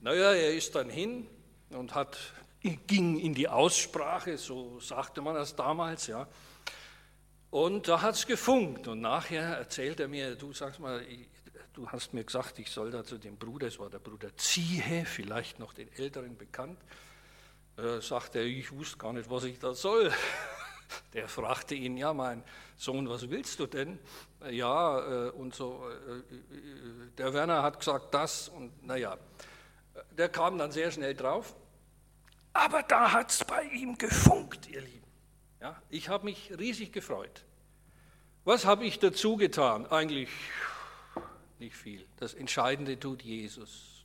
Naja, 0.00 0.32
er 0.32 0.54
ist 0.54 0.74
dann 0.74 0.88
hin 0.88 1.26
und 1.70 1.94
hat, 1.94 2.16
ging 2.60 3.18
in 3.18 3.34
die 3.34 3.48
Aussprache, 3.48 4.36
so 4.36 4.80
sagte 4.80 5.22
man 5.22 5.34
das 5.34 5.54
damals, 5.54 6.06
ja. 6.06 6.26
Und 7.50 7.88
da 7.88 8.02
hat 8.02 8.14
es 8.14 8.26
gefunkt. 8.26 8.88
Und 8.88 9.00
nachher 9.00 9.58
erzählt 9.58 10.00
er 10.00 10.08
mir, 10.08 10.34
du 10.36 10.52
sagst 10.52 10.80
mal, 10.80 11.02
du 11.72 11.88
hast 11.88 12.12
mir 12.12 12.24
gesagt, 12.24 12.58
ich 12.58 12.70
soll 12.70 12.90
da 12.90 13.04
zu 13.04 13.18
dem 13.18 13.36
Bruder, 13.36 13.68
es 13.68 13.78
war 13.78 13.88
der 13.88 14.00
Bruder 14.00 14.36
Ziehe, 14.36 15.04
vielleicht 15.06 15.58
noch 15.58 15.72
den 15.72 15.90
Älteren 15.92 16.36
bekannt, 16.36 16.78
äh, 17.76 18.00
sagt 18.00 18.34
er, 18.34 18.42
ich 18.42 18.72
wusste 18.72 18.98
gar 18.98 19.12
nicht, 19.12 19.30
was 19.30 19.44
ich 19.44 19.58
da 19.58 19.74
soll. 19.74 20.12
Der 21.12 21.28
fragte 21.28 21.74
ihn, 21.74 21.98
ja, 21.98 22.14
mein 22.14 22.42
Sohn, 22.78 23.10
was 23.10 23.28
willst 23.28 23.60
du 23.60 23.66
denn? 23.66 23.98
Ja, 24.50 25.26
äh, 25.26 25.30
und 25.32 25.54
so, 25.54 25.86
äh, 25.86 26.22
der 27.18 27.34
Werner 27.34 27.62
hat 27.62 27.78
gesagt 27.78 28.14
das 28.14 28.48
und 28.48 28.86
naja, 28.86 29.18
der 30.12 30.30
kam 30.30 30.56
dann 30.56 30.72
sehr 30.72 30.90
schnell 30.90 31.14
drauf. 31.14 31.54
Aber 32.58 32.82
da 32.82 33.12
hat 33.12 33.30
es 33.30 33.44
bei 33.44 33.62
ihm 33.62 33.96
gefunkt, 33.96 34.68
ihr 34.68 34.80
Lieben. 34.80 35.06
Ja, 35.60 35.80
ich 35.90 36.08
habe 36.08 36.24
mich 36.24 36.50
riesig 36.58 36.92
gefreut. 36.92 37.44
Was 38.44 38.66
habe 38.66 38.84
ich 38.84 38.98
dazu 38.98 39.36
getan? 39.36 39.86
Eigentlich 39.86 40.28
nicht 41.60 41.76
viel. 41.76 42.04
Das 42.16 42.34
Entscheidende 42.34 42.98
tut 42.98 43.22
Jesus. 43.22 44.04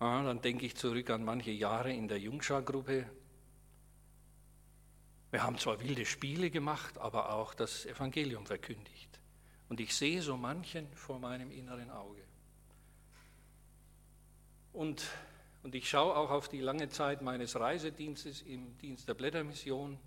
Ja, 0.00 0.24
dann 0.24 0.42
denke 0.42 0.66
ich 0.66 0.74
zurück 0.74 1.10
an 1.10 1.24
manche 1.24 1.52
Jahre 1.52 1.92
in 1.92 2.08
der 2.08 2.18
Jungschar-Gruppe. 2.18 3.08
Wir 5.30 5.42
haben 5.44 5.58
zwar 5.58 5.80
wilde 5.80 6.06
Spiele 6.06 6.50
gemacht, 6.50 6.98
aber 6.98 7.32
auch 7.32 7.54
das 7.54 7.86
Evangelium 7.86 8.46
verkündigt. 8.46 9.20
Und 9.68 9.78
ich 9.78 9.94
sehe 9.94 10.22
so 10.22 10.36
manchen 10.36 10.92
vor 10.94 11.20
meinem 11.20 11.52
inneren 11.52 11.90
Auge. 11.90 12.24
Und, 14.72 15.06
und 15.62 15.74
ich 15.74 15.88
schaue 15.88 16.16
auch 16.16 16.30
auf 16.30 16.48
die 16.48 16.60
lange 16.60 16.88
Zeit 16.88 17.22
meines 17.22 17.58
Reisedienstes 17.58 18.42
im 18.42 18.76
Dienst 18.78 19.08
der 19.08 19.14
Blättermission. 19.14 19.98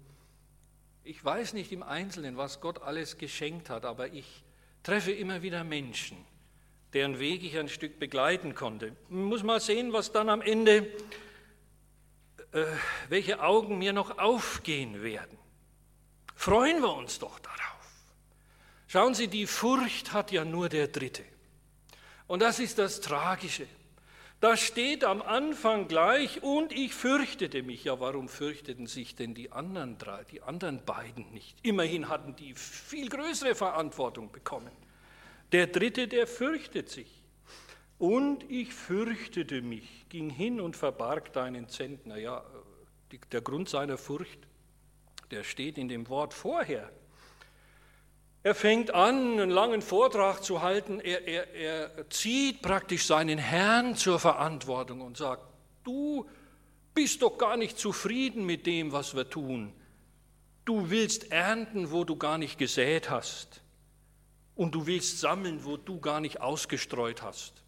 Ich 1.03 1.23
weiß 1.23 1.53
nicht 1.53 1.71
im 1.71 1.83
Einzelnen, 1.83 2.37
was 2.37 2.61
Gott 2.61 2.81
alles 2.81 3.17
geschenkt 3.17 3.69
hat, 3.69 3.85
aber 3.85 4.13
ich 4.13 4.43
treffe 4.83 5.11
immer 5.11 5.41
wieder 5.41 5.63
Menschen, 5.63 6.17
deren 6.93 7.19
Weg 7.19 7.43
ich 7.43 7.57
ein 7.57 7.69
Stück 7.69 7.99
begleiten 7.99 8.55
konnte. 8.55 8.95
Ich 9.09 9.15
muss 9.15 9.43
mal 9.43 9.59
sehen, 9.59 9.93
was 9.93 10.11
dann 10.11 10.29
am 10.29 10.41
Ende, 10.41 10.87
äh, 12.51 12.65
welche 13.09 13.41
Augen 13.41 13.77
mir 13.77 13.93
noch 13.93 14.17
aufgehen 14.17 15.03
werden. 15.03 15.37
Freuen 16.35 16.81
wir 16.81 16.95
uns 16.95 17.19
doch 17.19 17.39
darauf. 17.39 17.59
Schauen 18.87 19.13
Sie, 19.13 19.27
die 19.27 19.47
Furcht 19.47 20.11
hat 20.13 20.31
ja 20.31 20.43
nur 20.43 20.69
der 20.69 20.87
Dritte. 20.87 21.23
Und 22.27 22.41
das 22.41 22.59
ist 22.59 22.77
das 22.77 23.01
Tragische. 23.01 23.67
Da 24.41 24.57
steht 24.57 25.03
am 25.03 25.21
Anfang 25.21 25.87
gleich, 25.87 26.41
und 26.41 26.71
ich 26.71 26.95
fürchtete 26.95 27.61
mich. 27.61 27.83
Ja, 27.83 27.99
warum 27.99 28.27
fürchteten 28.27 28.87
sich 28.87 29.15
denn 29.15 29.35
die 29.35 29.51
anderen 29.51 29.99
drei, 29.99 30.23
die 30.23 30.41
anderen 30.41 30.83
beiden 30.83 31.31
nicht? 31.31 31.55
Immerhin 31.61 32.09
hatten 32.09 32.35
die 32.35 32.55
viel 32.55 33.07
größere 33.07 33.53
Verantwortung 33.53 34.31
bekommen. 34.31 34.71
Der 35.51 35.67
dritte, 35.67 36.07
der 36.07 36.25
fürchtet 36.25 36.89
sich. 36.89 37.21
Und 37.99 38.49
ich 38.49 38.73
fürchtete 38.73 39.61
mich, 39.61 40.09
ging 40.09 40.31
hin 40.31 40.59
und 40.59 40.75
verbarg 40.75 41.31
deinen 41.33 41.69
Zentner. 41.69 42.17
Ja, 42.17 42.43
der 43.31 43.41
Grund 43.41 43.69
seiner 43.69 43.99
Furcht, 43.99 44.39
der 45.29 45.43
steht 45.43 45.77
in 45.77 45.87
dem 45.87 46.09
Wort 46.09 46.33
vorher. 46.33 46.91
Er 48.43 48.55
fängt 48.55 48.91
an, 48.91 49.39
einen 49.39 49.51
langen 49.51 49.81
Vortrag 49.81 50.43
zu 50.43 50.61
halten. 50.61 50.99
Er, 50.99 51.27
er, 51.27 51.53
er 51.53 52.09
zieht 52.09 52.61
praktisch 52.61 53.05
seinen 53.05 53.37
Herrn 53.37 53.95
zur 53.95 54.19
Verantwortung 54.19 55.01
und 55.01 55.17
sagt, 55.17 55.43
du 55.83 56.27
bist 56.95 57.21
doch 57.21 57.37
gar 57.37 57.55
nicht 57.55 57.77
zufrieden 57.77 58.45
mit 58.45 58.65
dem, 58.65 58.91
was 58.91 59.15
wir 59.15 59.29
tun. 59.29 59.73
Du 60.65 60.89
willst 60.89 61.31
ernten, 61.31 61.91
wo 61.91 62.03
du 62.03 62.15
gar 62.15 62.37
nicht 62.37 62.57
gesät 62.57 63.09
hast. 63.09 63.61
Und 64.55 64.73
du 64.73 64.87
willst 64.87 65.19
sammeln, 65.19 65.63
wo 65.63 65.77
du 65.77 65.99
gar 65.99 66.19
nicht 66.19 66.41
ausgestreut 66.41 67.21
hast. 67.21 67.63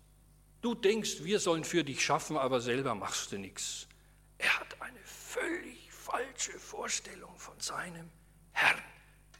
Du 0.62 0.74
denkst, 0.76 1.24
wir 1.24 1.40
sollen 1.40 1.64
für 1.64 1.84
dich 1.84 2.04
schaffen, 2.04 2.38
aber 2.38 2.62
selber 2.62 2.96
machst 2.96 3.32
du 3.32 3.38
nichts. 3.38 3.88
Er 4.38 4.60
hat 4.60 4.82
eine 4.82 5.00
völlig 5.04 5.92
falsche 5.92 6.58
Vorstellung 6.58 7.38
von 7.38 7.60
seinem 7.60 8.10
Herrn, 8.52 8.82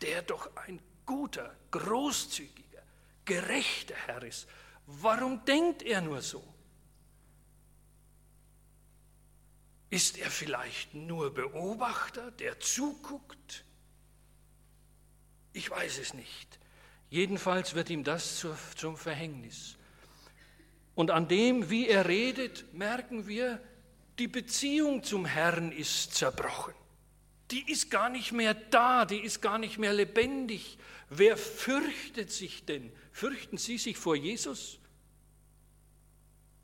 der 0.02 0.22
doch 0.22 0.50
ein 0.56 0.80
guter, 1.06 1.56
großzügiger, 1.72 2.84
gerechter 3.26 3.96
Herr 4.06 4.24
ist. 4.24 4.48
Warum 4.86 5.44
denkt 5.46 5.82
er 5.82 6.02
nur 6.02 6.22
so? 6.22 6.44
Ist 9.90 10.18
er 10.18 10.32
vielleicht 10.32 10.96
nur 10.96 11.34
Beobachter, 11.34 12.32
der 12.32 12.60
zuguckt? 12.60 13.64
Ich 15.54 15.70
weiß 15.70 16.00
es 16.00 16.14
nicht. 16.14 16.60
Jedenfalls 17.10 17.76
wird 17.76 17.92
ihm 17.92 18.04
das 18.04 18.44
zum 18.76 18.98
Verhängnis. 18.98 19.78
Und 20.96 21.12
an 21.12 21.28
dem, 21.28 21.70
wie 21.70 21.88
er 21.88 22.08
redet, 22.08 22.74
merken 22.74 23.28
wir, 23.28 23.62
die 24.18 24.28
Beziehung 24.28 25.04
zum 25.04 25.26
Herrn 25.26 25.72
ist 25.72 26.16
zerbrochen 26.16 26.74
die 27.52 27.72
ist 27.72 27.92
gar 27.92 28.10
nicht 28.10 28.32
mehr 28.32 28.54
da, 28.54 29.06
die 29.06 29.20
ist 29.20 29.42
gar 29.42 29.58
nicht 29.58 29.78
mehr 29.78 29.94
lebendig. 29.94 30.78
Wer 31.10 31.38
fürchtet 31.38 32.32
sich 32.32 32.66
denn? 32.66 32.92
Fürchten 33.12 33.58
Sie 33.58 33.78
sich 33.78 33.98
vor 33.98 34.16
Jesus? 34.16 34.80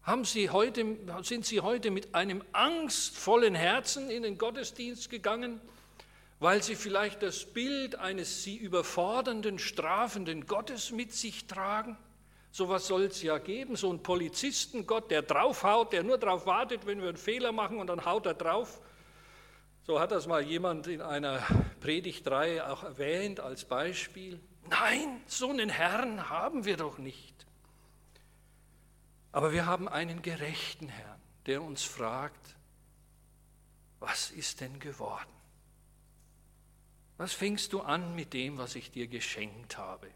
Haben 0.03 0.25
Sie 0.25 0.49
heute, 0.49 0.97
sind 1.21 1.45
Sie 1.45 1.61
heute 1.61 1.91
mit 1.91 2.15
einem 2.15 2.43
angstvollen 2.51 3.53
Herzen 3.53 4.09
in 4.09 4.23
den 4.23 4.37
Gottesdienst 4.37 5.09
gegangen, 5.09 5.61
weil 6.39 6.63
Sie 6.63 6.75
vielleicht 6.75 7.21
das 7.21 7.45
Bild 7.45 7.95
eines 7.95 8.43
Sie 8.43 8.57
überfordernden, 8.57 9.59
strafenden 9.59 10.47
Gottes 10.47 10.91
mit 10.91 11.13
sich 11.13 11.45
tragen? 11.45 11.97
So 12.51 12.69
was 12.69 12.87
soll 12.87 13.03
es 13.03 13.21
ja 13.21 13.37
geben, 13.37 13.75
so 13.75 13.89
einen 13.89 14.01
Polizistengott, 14.01 15.11
der 15.11 15.21
draufhaut, 15.21 15.93
der 15.93 16.01
nur 16.01 16.17
darauf 16.17 16.47
wartet, 16.47 16.87
wenn 16.87 17.01
wir 17.01 17.09
einen 17.09 17.17
Fehler 17.17 17.51
machen 17.51 17.77
und 17.77 17.87
dann 17.87 18.05
haut 18.05 18.25
er 18.25 18.33
drauf. 18.33 18.81
So 19.89 19.99
hat 19.99 20.11
das 20.11 20.27
mal 20.27 20.43
jemand 20.43 20.85
in 20.85 21.01
einer 21.01 21.39
Predigtreihe 21.81 22.69
auch 22.69 22.83
erwähnt 22.83 23.39
als 23.39 23.65
Beispiel. 23.65 24.39
Nein, 24.69 25.19
so 25.25 25.49
einen 25.49 25.69
Herrn 25.69 26.29
haben 26.29 26.63
wir 26.63 26.77
doch 26.77 26.99
nicht. 26.99 27.47
Aber 29.31 29.51
wir 29.51 29.65
haben 29.65 29.89
einen 29.89 30.21
gerechten 30.21 30.89
Herrn, 30.89 31.19
der 31.47 31.63
uns 31.63 31.81
fragt, 31.81 32.55
was 33.99 34.29
ist 34.29 34.61
denn 34.61 34.79
geworden? 34.79 35.33
Was 37.17 37.33
fängst 37.33 37.73
du 37.73 37.81
an 37.81 38.13
mit 38.13 38.33
dem, 38.33 38.59
was 38.59 38.75
ich 38.75 38.91
dir 38.91 39.07
geschenkt 39.07 39.79
habe? 39.79 40.07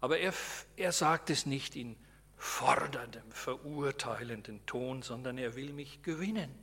Aber 0.00 0.20
er, 0.20 0.32
er 0.76 0.92
sagt 0.92 1.28
es 1.28 1.44
nicht 1.44 1.76
in 1.76 1.96
forderndem, 2.38 3.30
verurteilenden 3.30 4.64
Ton, 4.64 5.02
sondern 5.02 5.36
er 5.36 5.54
will 5.54 5.74
mich 5.74 6.02
gewinnen 6.02 6.61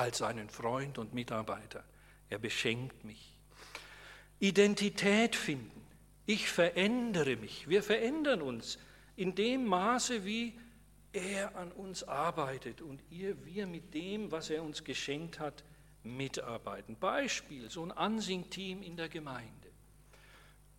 als 0.00 0.22
einen 0.22 0.48
Freund 0.48 0.98
und 0.98 1.14
Mitarbeiter. 1.14 1.84
Er 2.28 2.38
beschenkt 2.38 3.04
mich. 3.04 3.36
Identität 4.38 5.36
finden. 5.36 5.82
Ich 6.26 6.48
verändere 6.48 7.36
mich. 7.36 7.68
Wir 7.68 7.82
verändern 7.82 8.42
uns 8.42 8.78
in 9.14 9.34
dem 9.34 9.64
Maße, 9.64 10.24
wie 10.24 10.58
er 11.12 11.56
an 11.56 11.72
uns 11.72 12.02
arbeitet 12.04 12.82
und 12.82 13.00
ihr, 13.10 13.44
wir 13.44 13.66
mit 13.66 13.94
dem, 13.94 14.30
was 14.30 14.50
er 14.50 14.62
uns 14.62 14.84
geschenkt 14.84 15.38
hat, 15.38 15.64
mitarbeiten. 16.02 16.96
Beispiel, 16.96 17.70
so 17.70 17.82
ein 17.82 17.92
Ansing-Team 17.92 18.82
in 18.82 18.96
der 18.96 19.08
Gemeinde. 19.08 19.52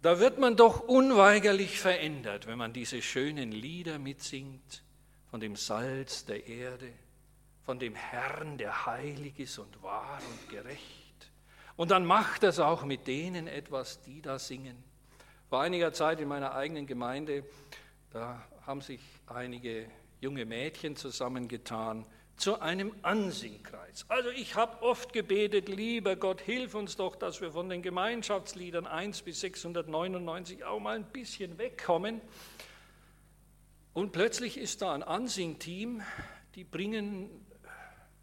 Da 0.01 0.19
wird 0.19 0.37
man 0.37 0.55
doch 0.55 0.81
unweigerlich 0.81 1.79
verändert, 1.79 2.45
wenn 2.45 2.57
man 2.57 2.71
diese 2.71 3.01
schönen 3.01 3.51
Lieder 3.51 3.97
mitsingt 3.97 4.83
von 5.31 5.39
dem 5.39 5.55
Salz 5.55 6.25
der 6.25 6.47
Erde, 6.47 6.93
von 7.67 7.79
dem 7.79 7.95
Herrn, 7.95 8.57
der 8.57 8.85
heilig 8.85 9.37
ist 9.39 9.59
und 9.59 9.83
wahr 9.83 10.21
und 10.25 10.49
gerecht. 10.49 11.29
Und 11.75 11.91
dann 11.91 12.05
macht 12.05 12.43
das 12.43 12.61
auch 12.61 12.85
mit 12.85 13.07
denen 13.07 13.45
etwas, 13.45 13.99
die 14.03 14.21
da 14.21 14.39
singen. 14.39 14.81
Vor 15.49 15.59
einiger 15.59 15.91
Zeit 15.91 16.21
in 16.21 16.29
meiner 16.29 16.55
eigenen 16.55 16.87
Gemeinde, 16.87 17.43
da 18.11 18.41
haben 18.65 18.79
sich 18.79 19.01
einige 19.25 19.85
junge 20.21 20.45
Mädchen 20.45 20.95
zusammengetan 20.95 22.05
zu 22.37 22.61
einem 22.61 22.95
Ansingkreis. 23.01 24.05
Also 24.07 24.29
ich 24.29 24.55
habe 24.55 24.81
oft 24.81 25.11
gebetet, 25.11 25.67
lieber 25.67 26.15
Gott, 26.15 26.39
hilf 26.39 26.73
uns 26.73 26.95
doch, 26.95 27.17
dass 27.17 27.41
wir 27.41 27.51
von 27.51 27.67
den 27.67 27.81
Gemeinschaftsliedern 27.81 28.87
1 28.87 29.23
bis 29.23 29.41
699 29.41 30.63
auch 30.63 30.79
mal 30.79 30.95
ein 30.95 31.03
bisschen 31.03 31.57
wegkommen. 31.57 32.21
Und 33.93 34.13
plötzlich 34.13 34.57
ist 34.57 34.81
da 34.81 34.93
ein 34.93 35.03
Ansingteam, 35.03 36.01
die 36.55 36.63
bringen 36.63 37.43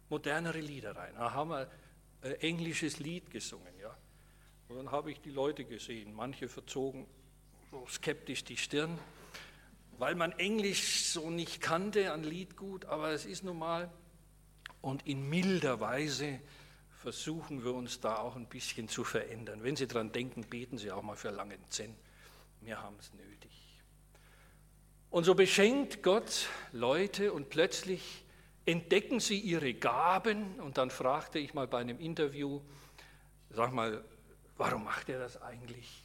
modernere 0.09 0.59
Lieder 0.59 0.95
rein. 0.95 1.13
Da 1.15 1.33
haben 1.33 1.49
wir 1.49 1.69
ein 2.21 2.35
englisches 2.41 2.99
Lied 2.99 3.29
gesungen. 3.29 3.73
Ja. 3.79 3.95
Und 4.67 4.77
dann 4.77 4.91
habe 4.91 5.11
ich 5.11 5.21
die 5.21 5.31
Leute 5.31 5.65
gesehen, 5.65 6.13
manche 6.13 6.47
verzogen 6.49 7.05
so 7.71 7.85
skeptisch 7.87 8.43
die 8.43 8.57
Stirn. 8.57 8.97
weil 9.97 10.15
man 10.15 10.33
Englisch 10.33 11.05
so 11.05 11.29
nicht 11.29 11.61
kannte 11.61 12.11
an 12.11 12.23
Liedgut, 12.23 12.85
aber 12.85 13.11
es 13.11 13.25
ist 13.25 13.43
nun 13.43 13.59
mal. 13.59 13.89
Und 14.81 15.07
in 15.07 15.29
milder 15.29 15.79
Weise 15.79 16.39
versuchen 17.01 17.63
wir 17.63 17.73
uns 17.73 18.01
da 18.01 18.17
auch 18.17 18.35
ein 18.35 18.47
bisschen 18.47 18.89
zu 18.89 19.03
verändern. 19.03 19.63
Wenn 19.63 19.75
Sie 19.75 19.87
daran 19.87 20.11
denken, 20.11 20.41
beten 20.43 20.77
Sie 20.77 20.91
auch 20.91 21.01
mal 21.01 21.15
für 21.15 21.29
langen 21.29 21.63
Zen. 21.69 21.95
Wir 22.61 22.81
haben 22.81 22.97
es 22.99 23.13
nötig. 23.13 23.51
Und 25.09 25.23
so 25.23 25.33
beschenkt 25.33 26.03
Gott 26.03 26.49
Leute 26.71 27.31
und 27.31 27.49
plötzlich 27.49 28.24
entdecken 28.65 29.19
sie 29.19 29.39
ihre 29.39 29.73
Gaben. 29.73 30.59
Und 30.59 30.77
dann 30.77 30.89
fragte 30.89 31.39
ich 31.39 31.53
mal 31.53 31.67
bei 31.67 31.79
einem 31.79 31.99
Interview, 31.99 32.61
sag 33.49 33.73
mal, 33.73 34.03
warum 34.57 34.83
macht 34.83 35.09
er 35.09 35.19
das 35.19 35.41
eigentlich? 35.41 36.03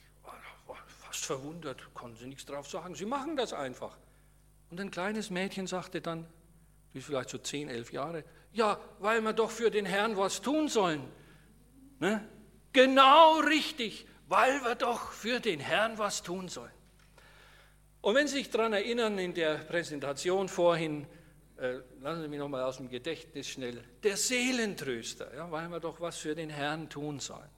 Fast 0.86 1.24
verwundert, 1.26 1.92
konnten 1.92 2.16
sie 2.16 2.26
nichts 2.26 2.46
drauf 2.46 2.68
sagen. 2.68 2.94
Sie 2.94 3.04
machen 3.04 3.36
das 3.36 3.52
einfach. 3.52 3.96
Und 4.70 4.80
ein 4.80 4.92
kleines 4.92 5.30
Mädchen 5.30 5.66
sagte 5.66 6.00
dann, 6.00 6.24
die 6.94 6.98
ist 6.98 7.06
vielleicht 7.06 7.30
so 7.30 7.38
zehn, 7.38 7.68
elf 7.68 7.92
Jahre, 7.92 8.24
ja, 8.52 8.78
weil 9.00 9.20
wir 9.22 9.32
doch 9.32 9.50
für 9.50 9.70
den 9.70 9.86
Herrn 9.86 10.16
was 10.16 10.40
tun 10.40 10.68
sollen. 10.68 11.02
Ne? 11.98 12.24
Genau 12.72 13.40
richtig, 13.40 14.06
weil 14.28 14.62
wir 14.62 14.76
doch 14.76 15.10
für 15.10 15.40
den 15.40 15.58
Herrn 15.58 15.98
was 15.98 16.22
tun 16.22 16.48
sollen. 16.48 16.72
Und 18.00 18.14
wenn 18.14 18.28
Sie 18.28 18.38
sich 18.38 18.50
daran 18.50 18.72
erinnern, 18.72 19.18
in 19.18 19.34
der 19.34 19.56
Präsentation 19.56 20.48
vorhin, 20.48 21.06
lassen 22.00 22.22
Sie 22.22 22.28
mich 22.28 22.38
nochmal 22.38 22.62
aus 22.62 22.78
dem 22.78 22.88
Gedächtnis 22.88 23.48
schnell, 23.48 23.82
der 24.02 24.16
Seelentröster, 24.16 25.34
ja, 25.34 25.50
weil 25.50 25.68
wir 25.68 25.80
doch 25.80 26.00
was 26.00 26.16
für 26.16 26.34
den 26.34 26.50
Herrn 26.50 26.88
tun 26.88 27.20
sollen. 27.20 27.50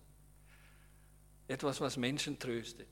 Etwas, 1.46 1.80
was 1.80 1.96
Menschen 1.96 2.38
tröstet. 2.38 2.88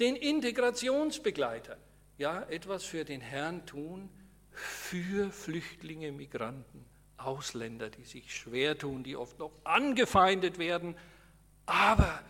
Den 0.00 0.16
Integrationsbegleiter, 0.16 1.76
ja, 2.18 2.42
etwas 2.44 2.84
für 2.84 3.04
den 3.04 3.20
Herrn 3.20 3.66
tun, 3.66 4.08
für 4.50 5.30
Flüchtlinge, 5.30 6.12
Migranten, 6.12 6.84
Ausländer, 7.16 7.90
die 7.90 8.04
sich 8.04 8.34
schwer 8.34 8.78
tun, 8.78 9.02
die 9.02 9.16
oft 9.16 9.38
noch 9.38 9.52
angefeindet 9.64 10.58
werden, 10.58 10.96
aber 11.66 12.22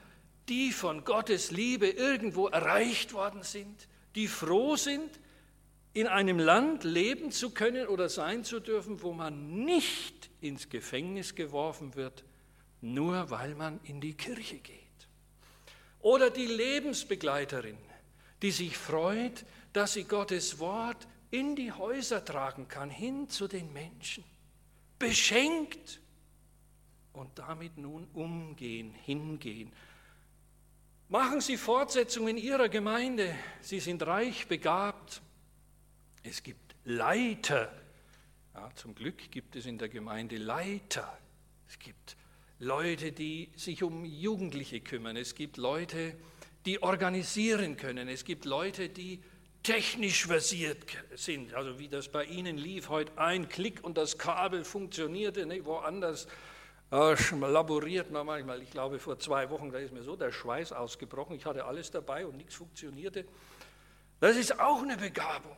die 0.48 0.72
von 0.72 1.04
Gottes 1.04 1.50
Liebe 1.50 1.88
irgendwo 1.88 2.48
erreicht 2.48 3.12
worden 3.12 3.42
sind, 3.42 3.88
die 4.14 4.28
froh 4.28 4.76
sind, 4.76 5.20
in 5.94 6.08
einem 6.08 6.40
Land 6.40 6.82
leben 6.82 7.30
zu 7.30 7.50
können 7.50 7.86
oder 7.86 8.08
sein 8.08 8.44
zu 8.44 8.58
dürfen, 8.58 9.00
wo 9.00 9.12
man 9.12 9.64
nicht 9.64 10.28
ins 10.40 10.68
Gefängnis 10.68 11.36
geworfen 11.36 11.94
wird, 11.94 12.24
nur 12.80 13.30
weil 13.30 13.54
man 13.54 13.80
in 13.84 14.00
die 14.00 14.14
Kirche 14.14 14.58
geht. 14.58 14.80
Oder 16.00 16.30
die 16.30 16.46
Lebensbegleiterin, 16.46 17.78
die 18.42 18.50
sich 18.50 18.76
freut, 18.76 19.46
dass 19.72 19.94
sie 19.94 20.04
Gottes 20.04 20.58
Wort 20.58 21.06
in 21.30 21.56
die 21.56 21.72
Häuser 21.72 22.24
tragen 22.24 22.68
kann, 22.68 22.90
hin 22.90 23.28
zu 23.28 23.48
den 23.48 23.72
Menschen. 23.72 24.24
Beschenkt 24.98 26.00
und 27.12 27.38
damit 27.38 27.78
nun 27.78 28.06
umgehen, 28.12 28.92
hingehen. 28.92 29.72
Machen 31.08 31.40
Sie 31.40 31.56
Fortsetzung 31.56 32.28
in 32.28 32.36
Ihrer 32.36 32.68
Gemeinde. 32.68 33.34
Sie 33.60 33.78
sind 33.78 34.04
reich 34.04 34.48
begabt. 34.48 35.22
Es 36.26 36.42
gibt 36.42 36.74
Leiter. 36.84 37.70
Ja, 38.54 38.70
zum 38.76 38.94
Glück 38.94 39.30
gibt 39.30 39.56
es 39.56 39.66
in 39.66 39.76
der 39.76 39.90
Gemeinde 39.90 40.38
Leiter. 40.38 41.18
Es 41.68 41.78
gibt 41.78 42.16
Leute, 42.58 43.12
die 43.12 43.50
sich 43.56 43.82
um 43.82 44.06
Jugendliche 44.06 44.80
kümmern. 44.80 45.16
Es 45.16 45.34
gibt 45.34 45.58
Leute, 45.58 46.16
die 46.64 46.82
organisieren 46.82 47.76
können. 47.76 48.08
Es 48.08 48.24
gibt 48.24 48.46
Leute, 48.46 48.88
die 48.88 49.22
technisch 49.62 50.26
versiert 50.26 50.78
sind. 51.14 51.52
Also 51.52 51.78
wie 51.78 51.88
das 51.88 52.08
bei 52.08 52.24
Ihnen 52.24 52.56
lief, 52.56 52.88
heute 52.88 53.18
ein 53.18 53.50
Klick 53.50 53.84
und 53.84 53.98
das 53.98 54.16
Kabel 54.16 54.64
funktionierte, 54.64 55.44
ne, 55.44 55.62
woanders 55.66 56.26
äh, 56.90 57.14
laboriert 57.34 58.10
man 58.10 58.24
manchmal. 58.24 58.62
Ich 58.62 58.70
glaube, 58.70 58.98
vor 58.98 59.18
zwei 59.18 59.50
Wochen, 59.50 59.70
da 59.70 59.78
ist 59.78 59.92
mir 59.92 60.02
so 60.02 60.16
der 60.16 60.32
Schweiß 60.32 60.72
ausgebrochen. 60.72 61.36
Ich 61.36 61.44
hatte 61.44 61.66
alles 61.66 61.90
dabei 61.90 62.26
und 62.26 62.38
nichts 62.38 62.54
funktionierte. 62.54 63.26
Das 64.20 64.36
ist 64.36 64.58
auch 64.58 64.80
eine 64.80 64.96
Begabung. 64.96 65.56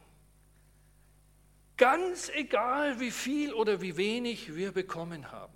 Ganz 1.77 2.31
egal, 2.31 3.01
wie 3.01 3.11
viel 3.11 3.53
oder 3.53 3.81
wie 3.81 3.97
wenig 3.97 4.55
wir 4.55 4.73
bekommen 4.73 5.31
haben. 5.31 5.53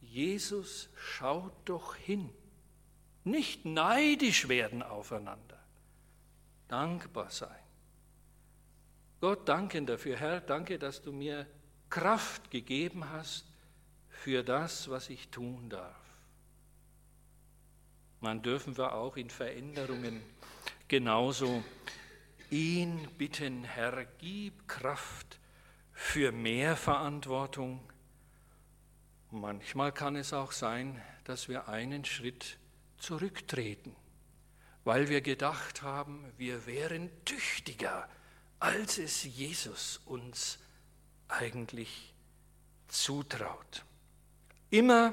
Jesus 0.00 0.88
schaut 0.96 1.52
doch 1.66 1.94
hin. 1.94 2.30
Nicht 3.24 3.64
neidisch 3.66 4.48
werden 4.48 4.82
aufeinander. 4.82 5.58
Dankbar 6.66 7.30
sein. 7.30 7.62
Gott 9.20 9.48
danken 9.48 9.84
dafür, 9.84 10.16
Herr, 10.16 10.40
danke, 10.40 10.78
dass 10.78 11.02
du 11.02 11.12
mir 11.12 11.46
Kraft 11.90 12.50
gegeben 12.50 13.10
hast, 13.10 13.44
für 14.08 14.42
das, 14.42 14.88
was 14.90 15.10
ich 15.10 15.28
tun 15.28 15.68
darf. 15.68 15.96
Man 18.20 18.42
dürfen 18.42 18.76
wir 18.76 18.94
auch 18.94 19.16
in 19.16 19.30
Veränderungen 19.30 20.20
genauso 20.88 21.62
ihn 22.50 23.08
bitten, 23.16 23.64
Herr, 23.64 24.04
gib 24.18 24.68
Kraft 24.68 25.38
für 25.92 26.32
mehr 26.32 26.76
Verantwortung. 26.76 27.80
Manchmal 29.30 29.92
kann 29.92 30.16
es 30.16 30.32
auch 30.32 30.52
sein, 30.52 31.02
dass 31.24 31.48
wir 31.48 31.68
einen 31.68 32.04
Schritt 32.04 32.58
zurücktreten, 32.96 33.94
weil 34.84 35.08
wir 35.08 35.20
gedacht 35.20 35.82
haben, 35.82 36.24
wir 36.36 36.66
wären 36.66 37.10
tüchtiger, 37.24 38.08
als 38.58 38.98
es 38.98 39.24
Jesus 39.24 40.00
uns 40.06 40.58
eigentlich 41.28 42.14
zutraut. 42.88 43.84
Immer 44.70 45.12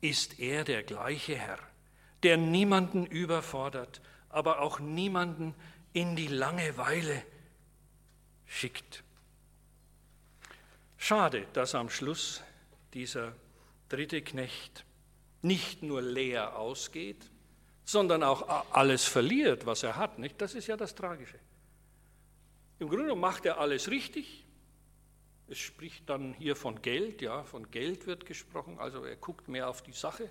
ist 0.00 0.38
er 0.38 0.64
der 0.64 0.82
gleiche 0.82 1.36
Herr, 1.36 1.58
der 2.22 2.36
niemanden 2.36 3.06
überfordert, 3.06 4.00
aber 4.28 4.60
auch 4.60 4.80
niemanden 4.80 5.54
in 5.92 6.16
die 6.16 6.28
Langeweile 6.28 7.22
schickt. 8.46 9.02
Schade, 10.96 11.46
dass 11.52 11.74
am 11.74 11.90
Schluss 11.90 12.42
dieser 12.94 13.34
dritte 13.88 14.22
Knecht 14.22 14.84
nicht 15.42 15.82
nur 15.82 16.00
leer 16.00 16.56
ausgeht, 16.56 17.30
sondern 17.84 18.22
auch 18.22 18.72
alles 18.72 19.04
verliert, 19.04 19.66
was 19.66 19.82
er 19.82 19.96
hat. 19.96 20.18
Nicht? 20.18 20.40
Das 20.40 20.54
ist 20.54 20.68
ja 20.68 20.76
das 20.76 20.94
Tragische. 20.94 21.38
Im 22.78 22.88
Grunde 22.88 23.14
macht 23.14 23.44
er 23.46 23.58
alles 23.58 23.90
richtig, 23.90 24.44
es 25.48 25.58
spricht 25.58 26.08
dann 26.08 26.34
hier 26.34 26.56
von 26.56 26.80
Geld, 26.82 27.20
ja, 27.20 27.44
von 27.44 27.70
Geld 27.70 28.06
wird 28.06 28.26
gesprochen, 28.26 28.78
also 28.78 29.04
er 29.04 29.16
guckt 29.16 29.48
mehr 29.48 29.68
auf 29.68 29.82
die 29.82 29.92
Sache, 29.92 30.30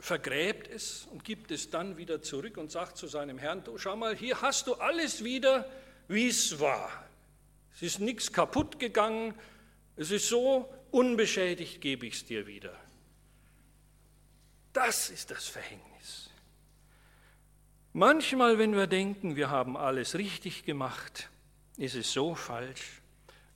vergräbt 0.00 0.68
es 0.68 1.06
und 1.12 1.24
gibt 1.24 1.50
es 1.50 1.70
dann 1.70 1.96
wieder 1.96 2.22
zurück 2.22 2.56
und 2.56 2.70
sagt 2.70 2.96
zu 2.96 3.06
seinem 3.06 3.38
Herrn, 3.38 3.62
du, 3.64 3.78
schau 3.78 3.96
mal, 3.96 4.16
hier 4.16 4.40
hast 4.40 4.66
du 4.66 4.74
alles 4.74 5.22
wieder, 5.22 5.70
wie 6.08 6.28
es 6.28 6.58
war. 6.58 6.90
Es 7.74 7.82
ist 7.82 8.00
nichts 8.00 8.32
kaputt 8.32 8.78
gegangen, 8.78 9.34
es 9.96 10.10
ist 10.10 10.28
so 10.28 10.72
unbeschädigt, 10.90 11.80
gebe 11.80 12.06
ich 12.06 12.14
es 12.14 12.24
dir 12.24 12.46
wieder. 12.46 12.74
Das 14.72 15.10
ist 15.10 15.30
das 15.30 15.46
Verhängnis. 15.46 16.30
Manchmal, 17.92 18.58
wenn 18.58 18.74
wir 18.74 18.86
denken, 18.86 19.36
wir 19.36 19.50
haben 19.50 19.76
alles 19.76 20.14
richtig 20.14 20.64
gemacht, 20.64 21.28
ist 21.76 21.96
es 21.96 22.12
so 22.12 22.34
falsch, 22.34 23.02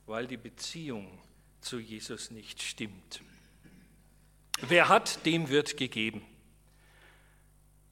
weil 0.05 0.27
die 0.27 0.37
Beziehung 0.37 1.19
zu 1.61 1.79
Jesus 1.79 2.31
nicht 2.31 2.61
stimmt. 2.61 3.21
Wer 4.61 4.89
hat, 4.89 5.25
dem 5.25 5.49
wird 5.49 5.77
gegeben. 5.77 6.21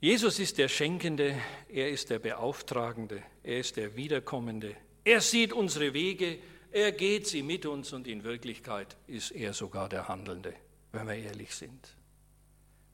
Jesus 0.03 0.37
ist 0.39 0.57
der 0.57 0.67
Schenkende, 0.67 1.33
er 1.69 1.89
ist 1.89 2.09
der 2.09 2.19
Beauftragende, 2.19 3.23
er 3.41 3.59
ist 3.59 3.77
der 3.77 3.95
Wiederkommende. 3.95 4.75
Er 5.05 5.21
sieht 5.21 5.53
unsere 5.53 5.93
Wege, 5.93 6.39
er 6.73 6.91
geht 6.91 7.25
sie 7.25 7.41
mit 7.41 7.65
uns 7.65 7.93
und 7.93 8.05
in 8.05 8.25
Wirklichkeit 8.25 8.97
ist 9.07 9.31
er 9.31 9.53
sogar 9.53 9.87
der 9.87 10.09
Handelnde, 10.09 10.55
wenn 10.91 11.07
wir 11.07 11.15
ehrlich 11.15 11.55
sind. 11.55 11.95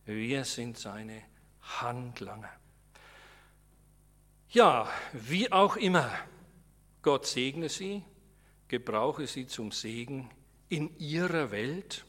Wir 0.05 0.45
sind 0.45 0.77
seine 0.77 1.23
Handlanger. 1.79 2.51
Ja, 4.51 4.87
wie 5.13 5.51
auch 5.51 5.77
immer, 5.77 6.11
Gott 7.01 7.25
segne 7.25 7.69
sie 7.69 8.03
gebrauche 8.67 9.25
sie 9.25 9.47
zum 9.47 9.71
Segen 9.71 10.29
in 10.67 10.95
ihrer 10.99 11.49
Welt, 11.49 12.05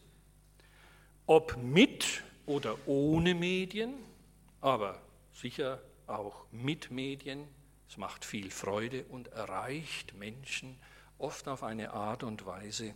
ob 1.25 1.57
mit 1.57 2.23
oder 2.45 2.77
ohne 2.85 3.35
Medien, 3.35 4.10
aber 4.61 5.01
sicher 5.33 5.83
auch 6.07 6.45
mit 6.51 6.91
Medien. 6.91 7.49
Es 7.89 7.97
macht 7.97 8.25
viel 8.25 8.51
Freude 8.51 9.05
und 9.05 9.29
erreicht 9.29 10.15
Menschen 10.15 10.79
oft 11.19 11.49
auf 11.49 11.63
eine 11.63 11.93
Art 11.93 12.23
und 12.23 12.47
Weise, 12.47 12.95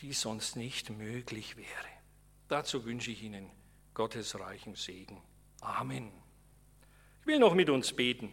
die 0.00 0.12
sonst 0.12 0.56
nicht 0.56 0.90
möglich 0.90 1.56
wäre. 1.56 1.68
Dazu 2.48 2.84
wünsche 2.84 3.10
ich 3.10 3.22
Ihnen 3.22 3.50
Gottes 3.94 4.38
reichen 4.38 4.74
Segen. 4.74 5.22
Amen. 5.60 6.12
Ich 7.20 7.26
will 7.26 7.38
noch 7.38 7.54
mit 7.54 7.70
uns 7.70 7.92
beten. 7.94 8.32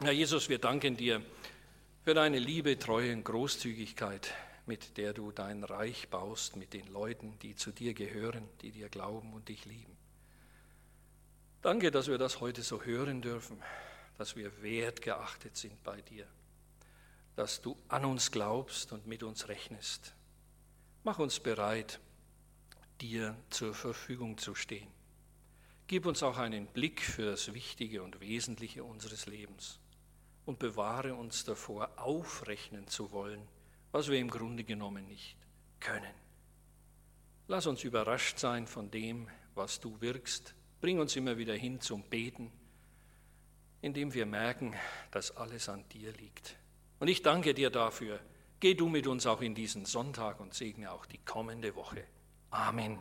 Herr 0.00 0.12
Jesus, 0.12 0.48
wir 0.48 0.58
danken 0.58 0.96
dir 0.96 1.22
für 2.02 2.14
deine 2.14 2.40
Liebe, 2.40 2.78
Treue 2.78 3.12
und 3.12 3.24
Großzügigkeit, 3.24 4.34
mit 4.66 4.96
der 4.96 5.12
du 5.12 5.30
dein 5.30 5.62
Reich 5.62 6.08
baust, 6.08 6.56
mit 6.56 6.72
den 6.72 6.88
Leuten, 6.88 7.38
die 7.42 7.54
zu 7.54 7.70
dir 7.70 7.94
gehören, 7.94 8.48
die 8.60 8.72
dir 8.72 8.88
glauben 8.88 9.32
und 9.32 9.48
dich 9.48 9.64
lieben. 9.66 9.96
Danke, 11.62 11.92
dass 11.92 12.08
wir 12.08 12.18
das 12.18 12.40
heute 12.40 12.60
so 12.62 12.82
hören 12.82 13.22
dürfen, 13.22 13.62
dass 14.18 14.34
wir 14.34 14.62
wertgeachtet 14.62 15.56
sind 15.56 15.80
bei 15.84 16.00
dir, 16.00 16.26
dass 17.36 17.62
du 17.62 17.76
an 17.86 18.04
uns 18.04 18.32
glaubst 18.32 18.90
und 18.90 19.06
mit 19.06 19.22
uns 19.22 19.46
rechnest. 19.46 20.12
Mach 21.04 21.20
uns 21.20 21.38
bereit, 21.38 22.00
dir 23.00 23.36
zur 23.48 23.74
Verfügung 23.74 24.38
zu 24.38 24.56
stehen. 24.56 24.88
Gib 25.86 26.06
uns 26.06 26.24
auch 26.24 26.36
einen 26.36 26.66
Blick 26.66 27.00
für 27.00 27.26
das 27.26 27.54
Wichtige 27.54 28.02
und 28.02 28.20
Wesentliche 28.20 28.82
unseres 28.82 29.26
Lebens 29.26 29.78
und 30.46 30.58
bewahre 30.58 31.14
uns 31.14 31.44
davor, 31.44 31.90
aufrechnen 31.96 32.88
zu 32.88 33.12
wollen, 33.12 33.46
was 33.92 34.08
wir 34.08 34.18
im 34.18 34.30
Grunde 34.30 34.64
genommen 34.64 35.06
nicht 35.06 35.36
können. 35.78 36.14
Lass 37.46 37.68
uns 37.68 37.84
überrascht 37.84 38.40
sein 38.40 38.66
von 38.66 38.90
dem, 38.90 39.28
was 39.54 39.78
du 39.78 40.00
wirkst. 40.00 40.56
Bring 40.82 40.98
uns 40.98 41.14
immer 41.14 41.38
wieder 41.38 41.54
hin 41.54 41.80
zum 41.80 42.02
Beten, 42.02 42.50
indem 43.82 44.12
wir 44.14 44.26
merken, 44.26 44.74
dass 45.12 45.36
alles 45.36 45.68
an 45.68 45.88
dir 45.90 46.12
liegt. 46.12 46.56
Und 46.98 47.06
ich 47.06 47.22
danke 47.22 47.54
dir 47.54 47.70
dafür. 47.70 48.18
Geh 48.58 48.74
du 48.74 48.88
mit 48.88 49.06
uns 49.06 49.24
auch 49.26 49.42
in 49.42 49.54
diesen 49.54 49.84
Sonntag 49.84 50.40
und 50.40 50.54
segne 50.54 50.90
auch 50.90 51.06
die 51.06 51.18
kommende 51.18 51.76
Woche. 51.76 52.02
Amen. 52.50 52.98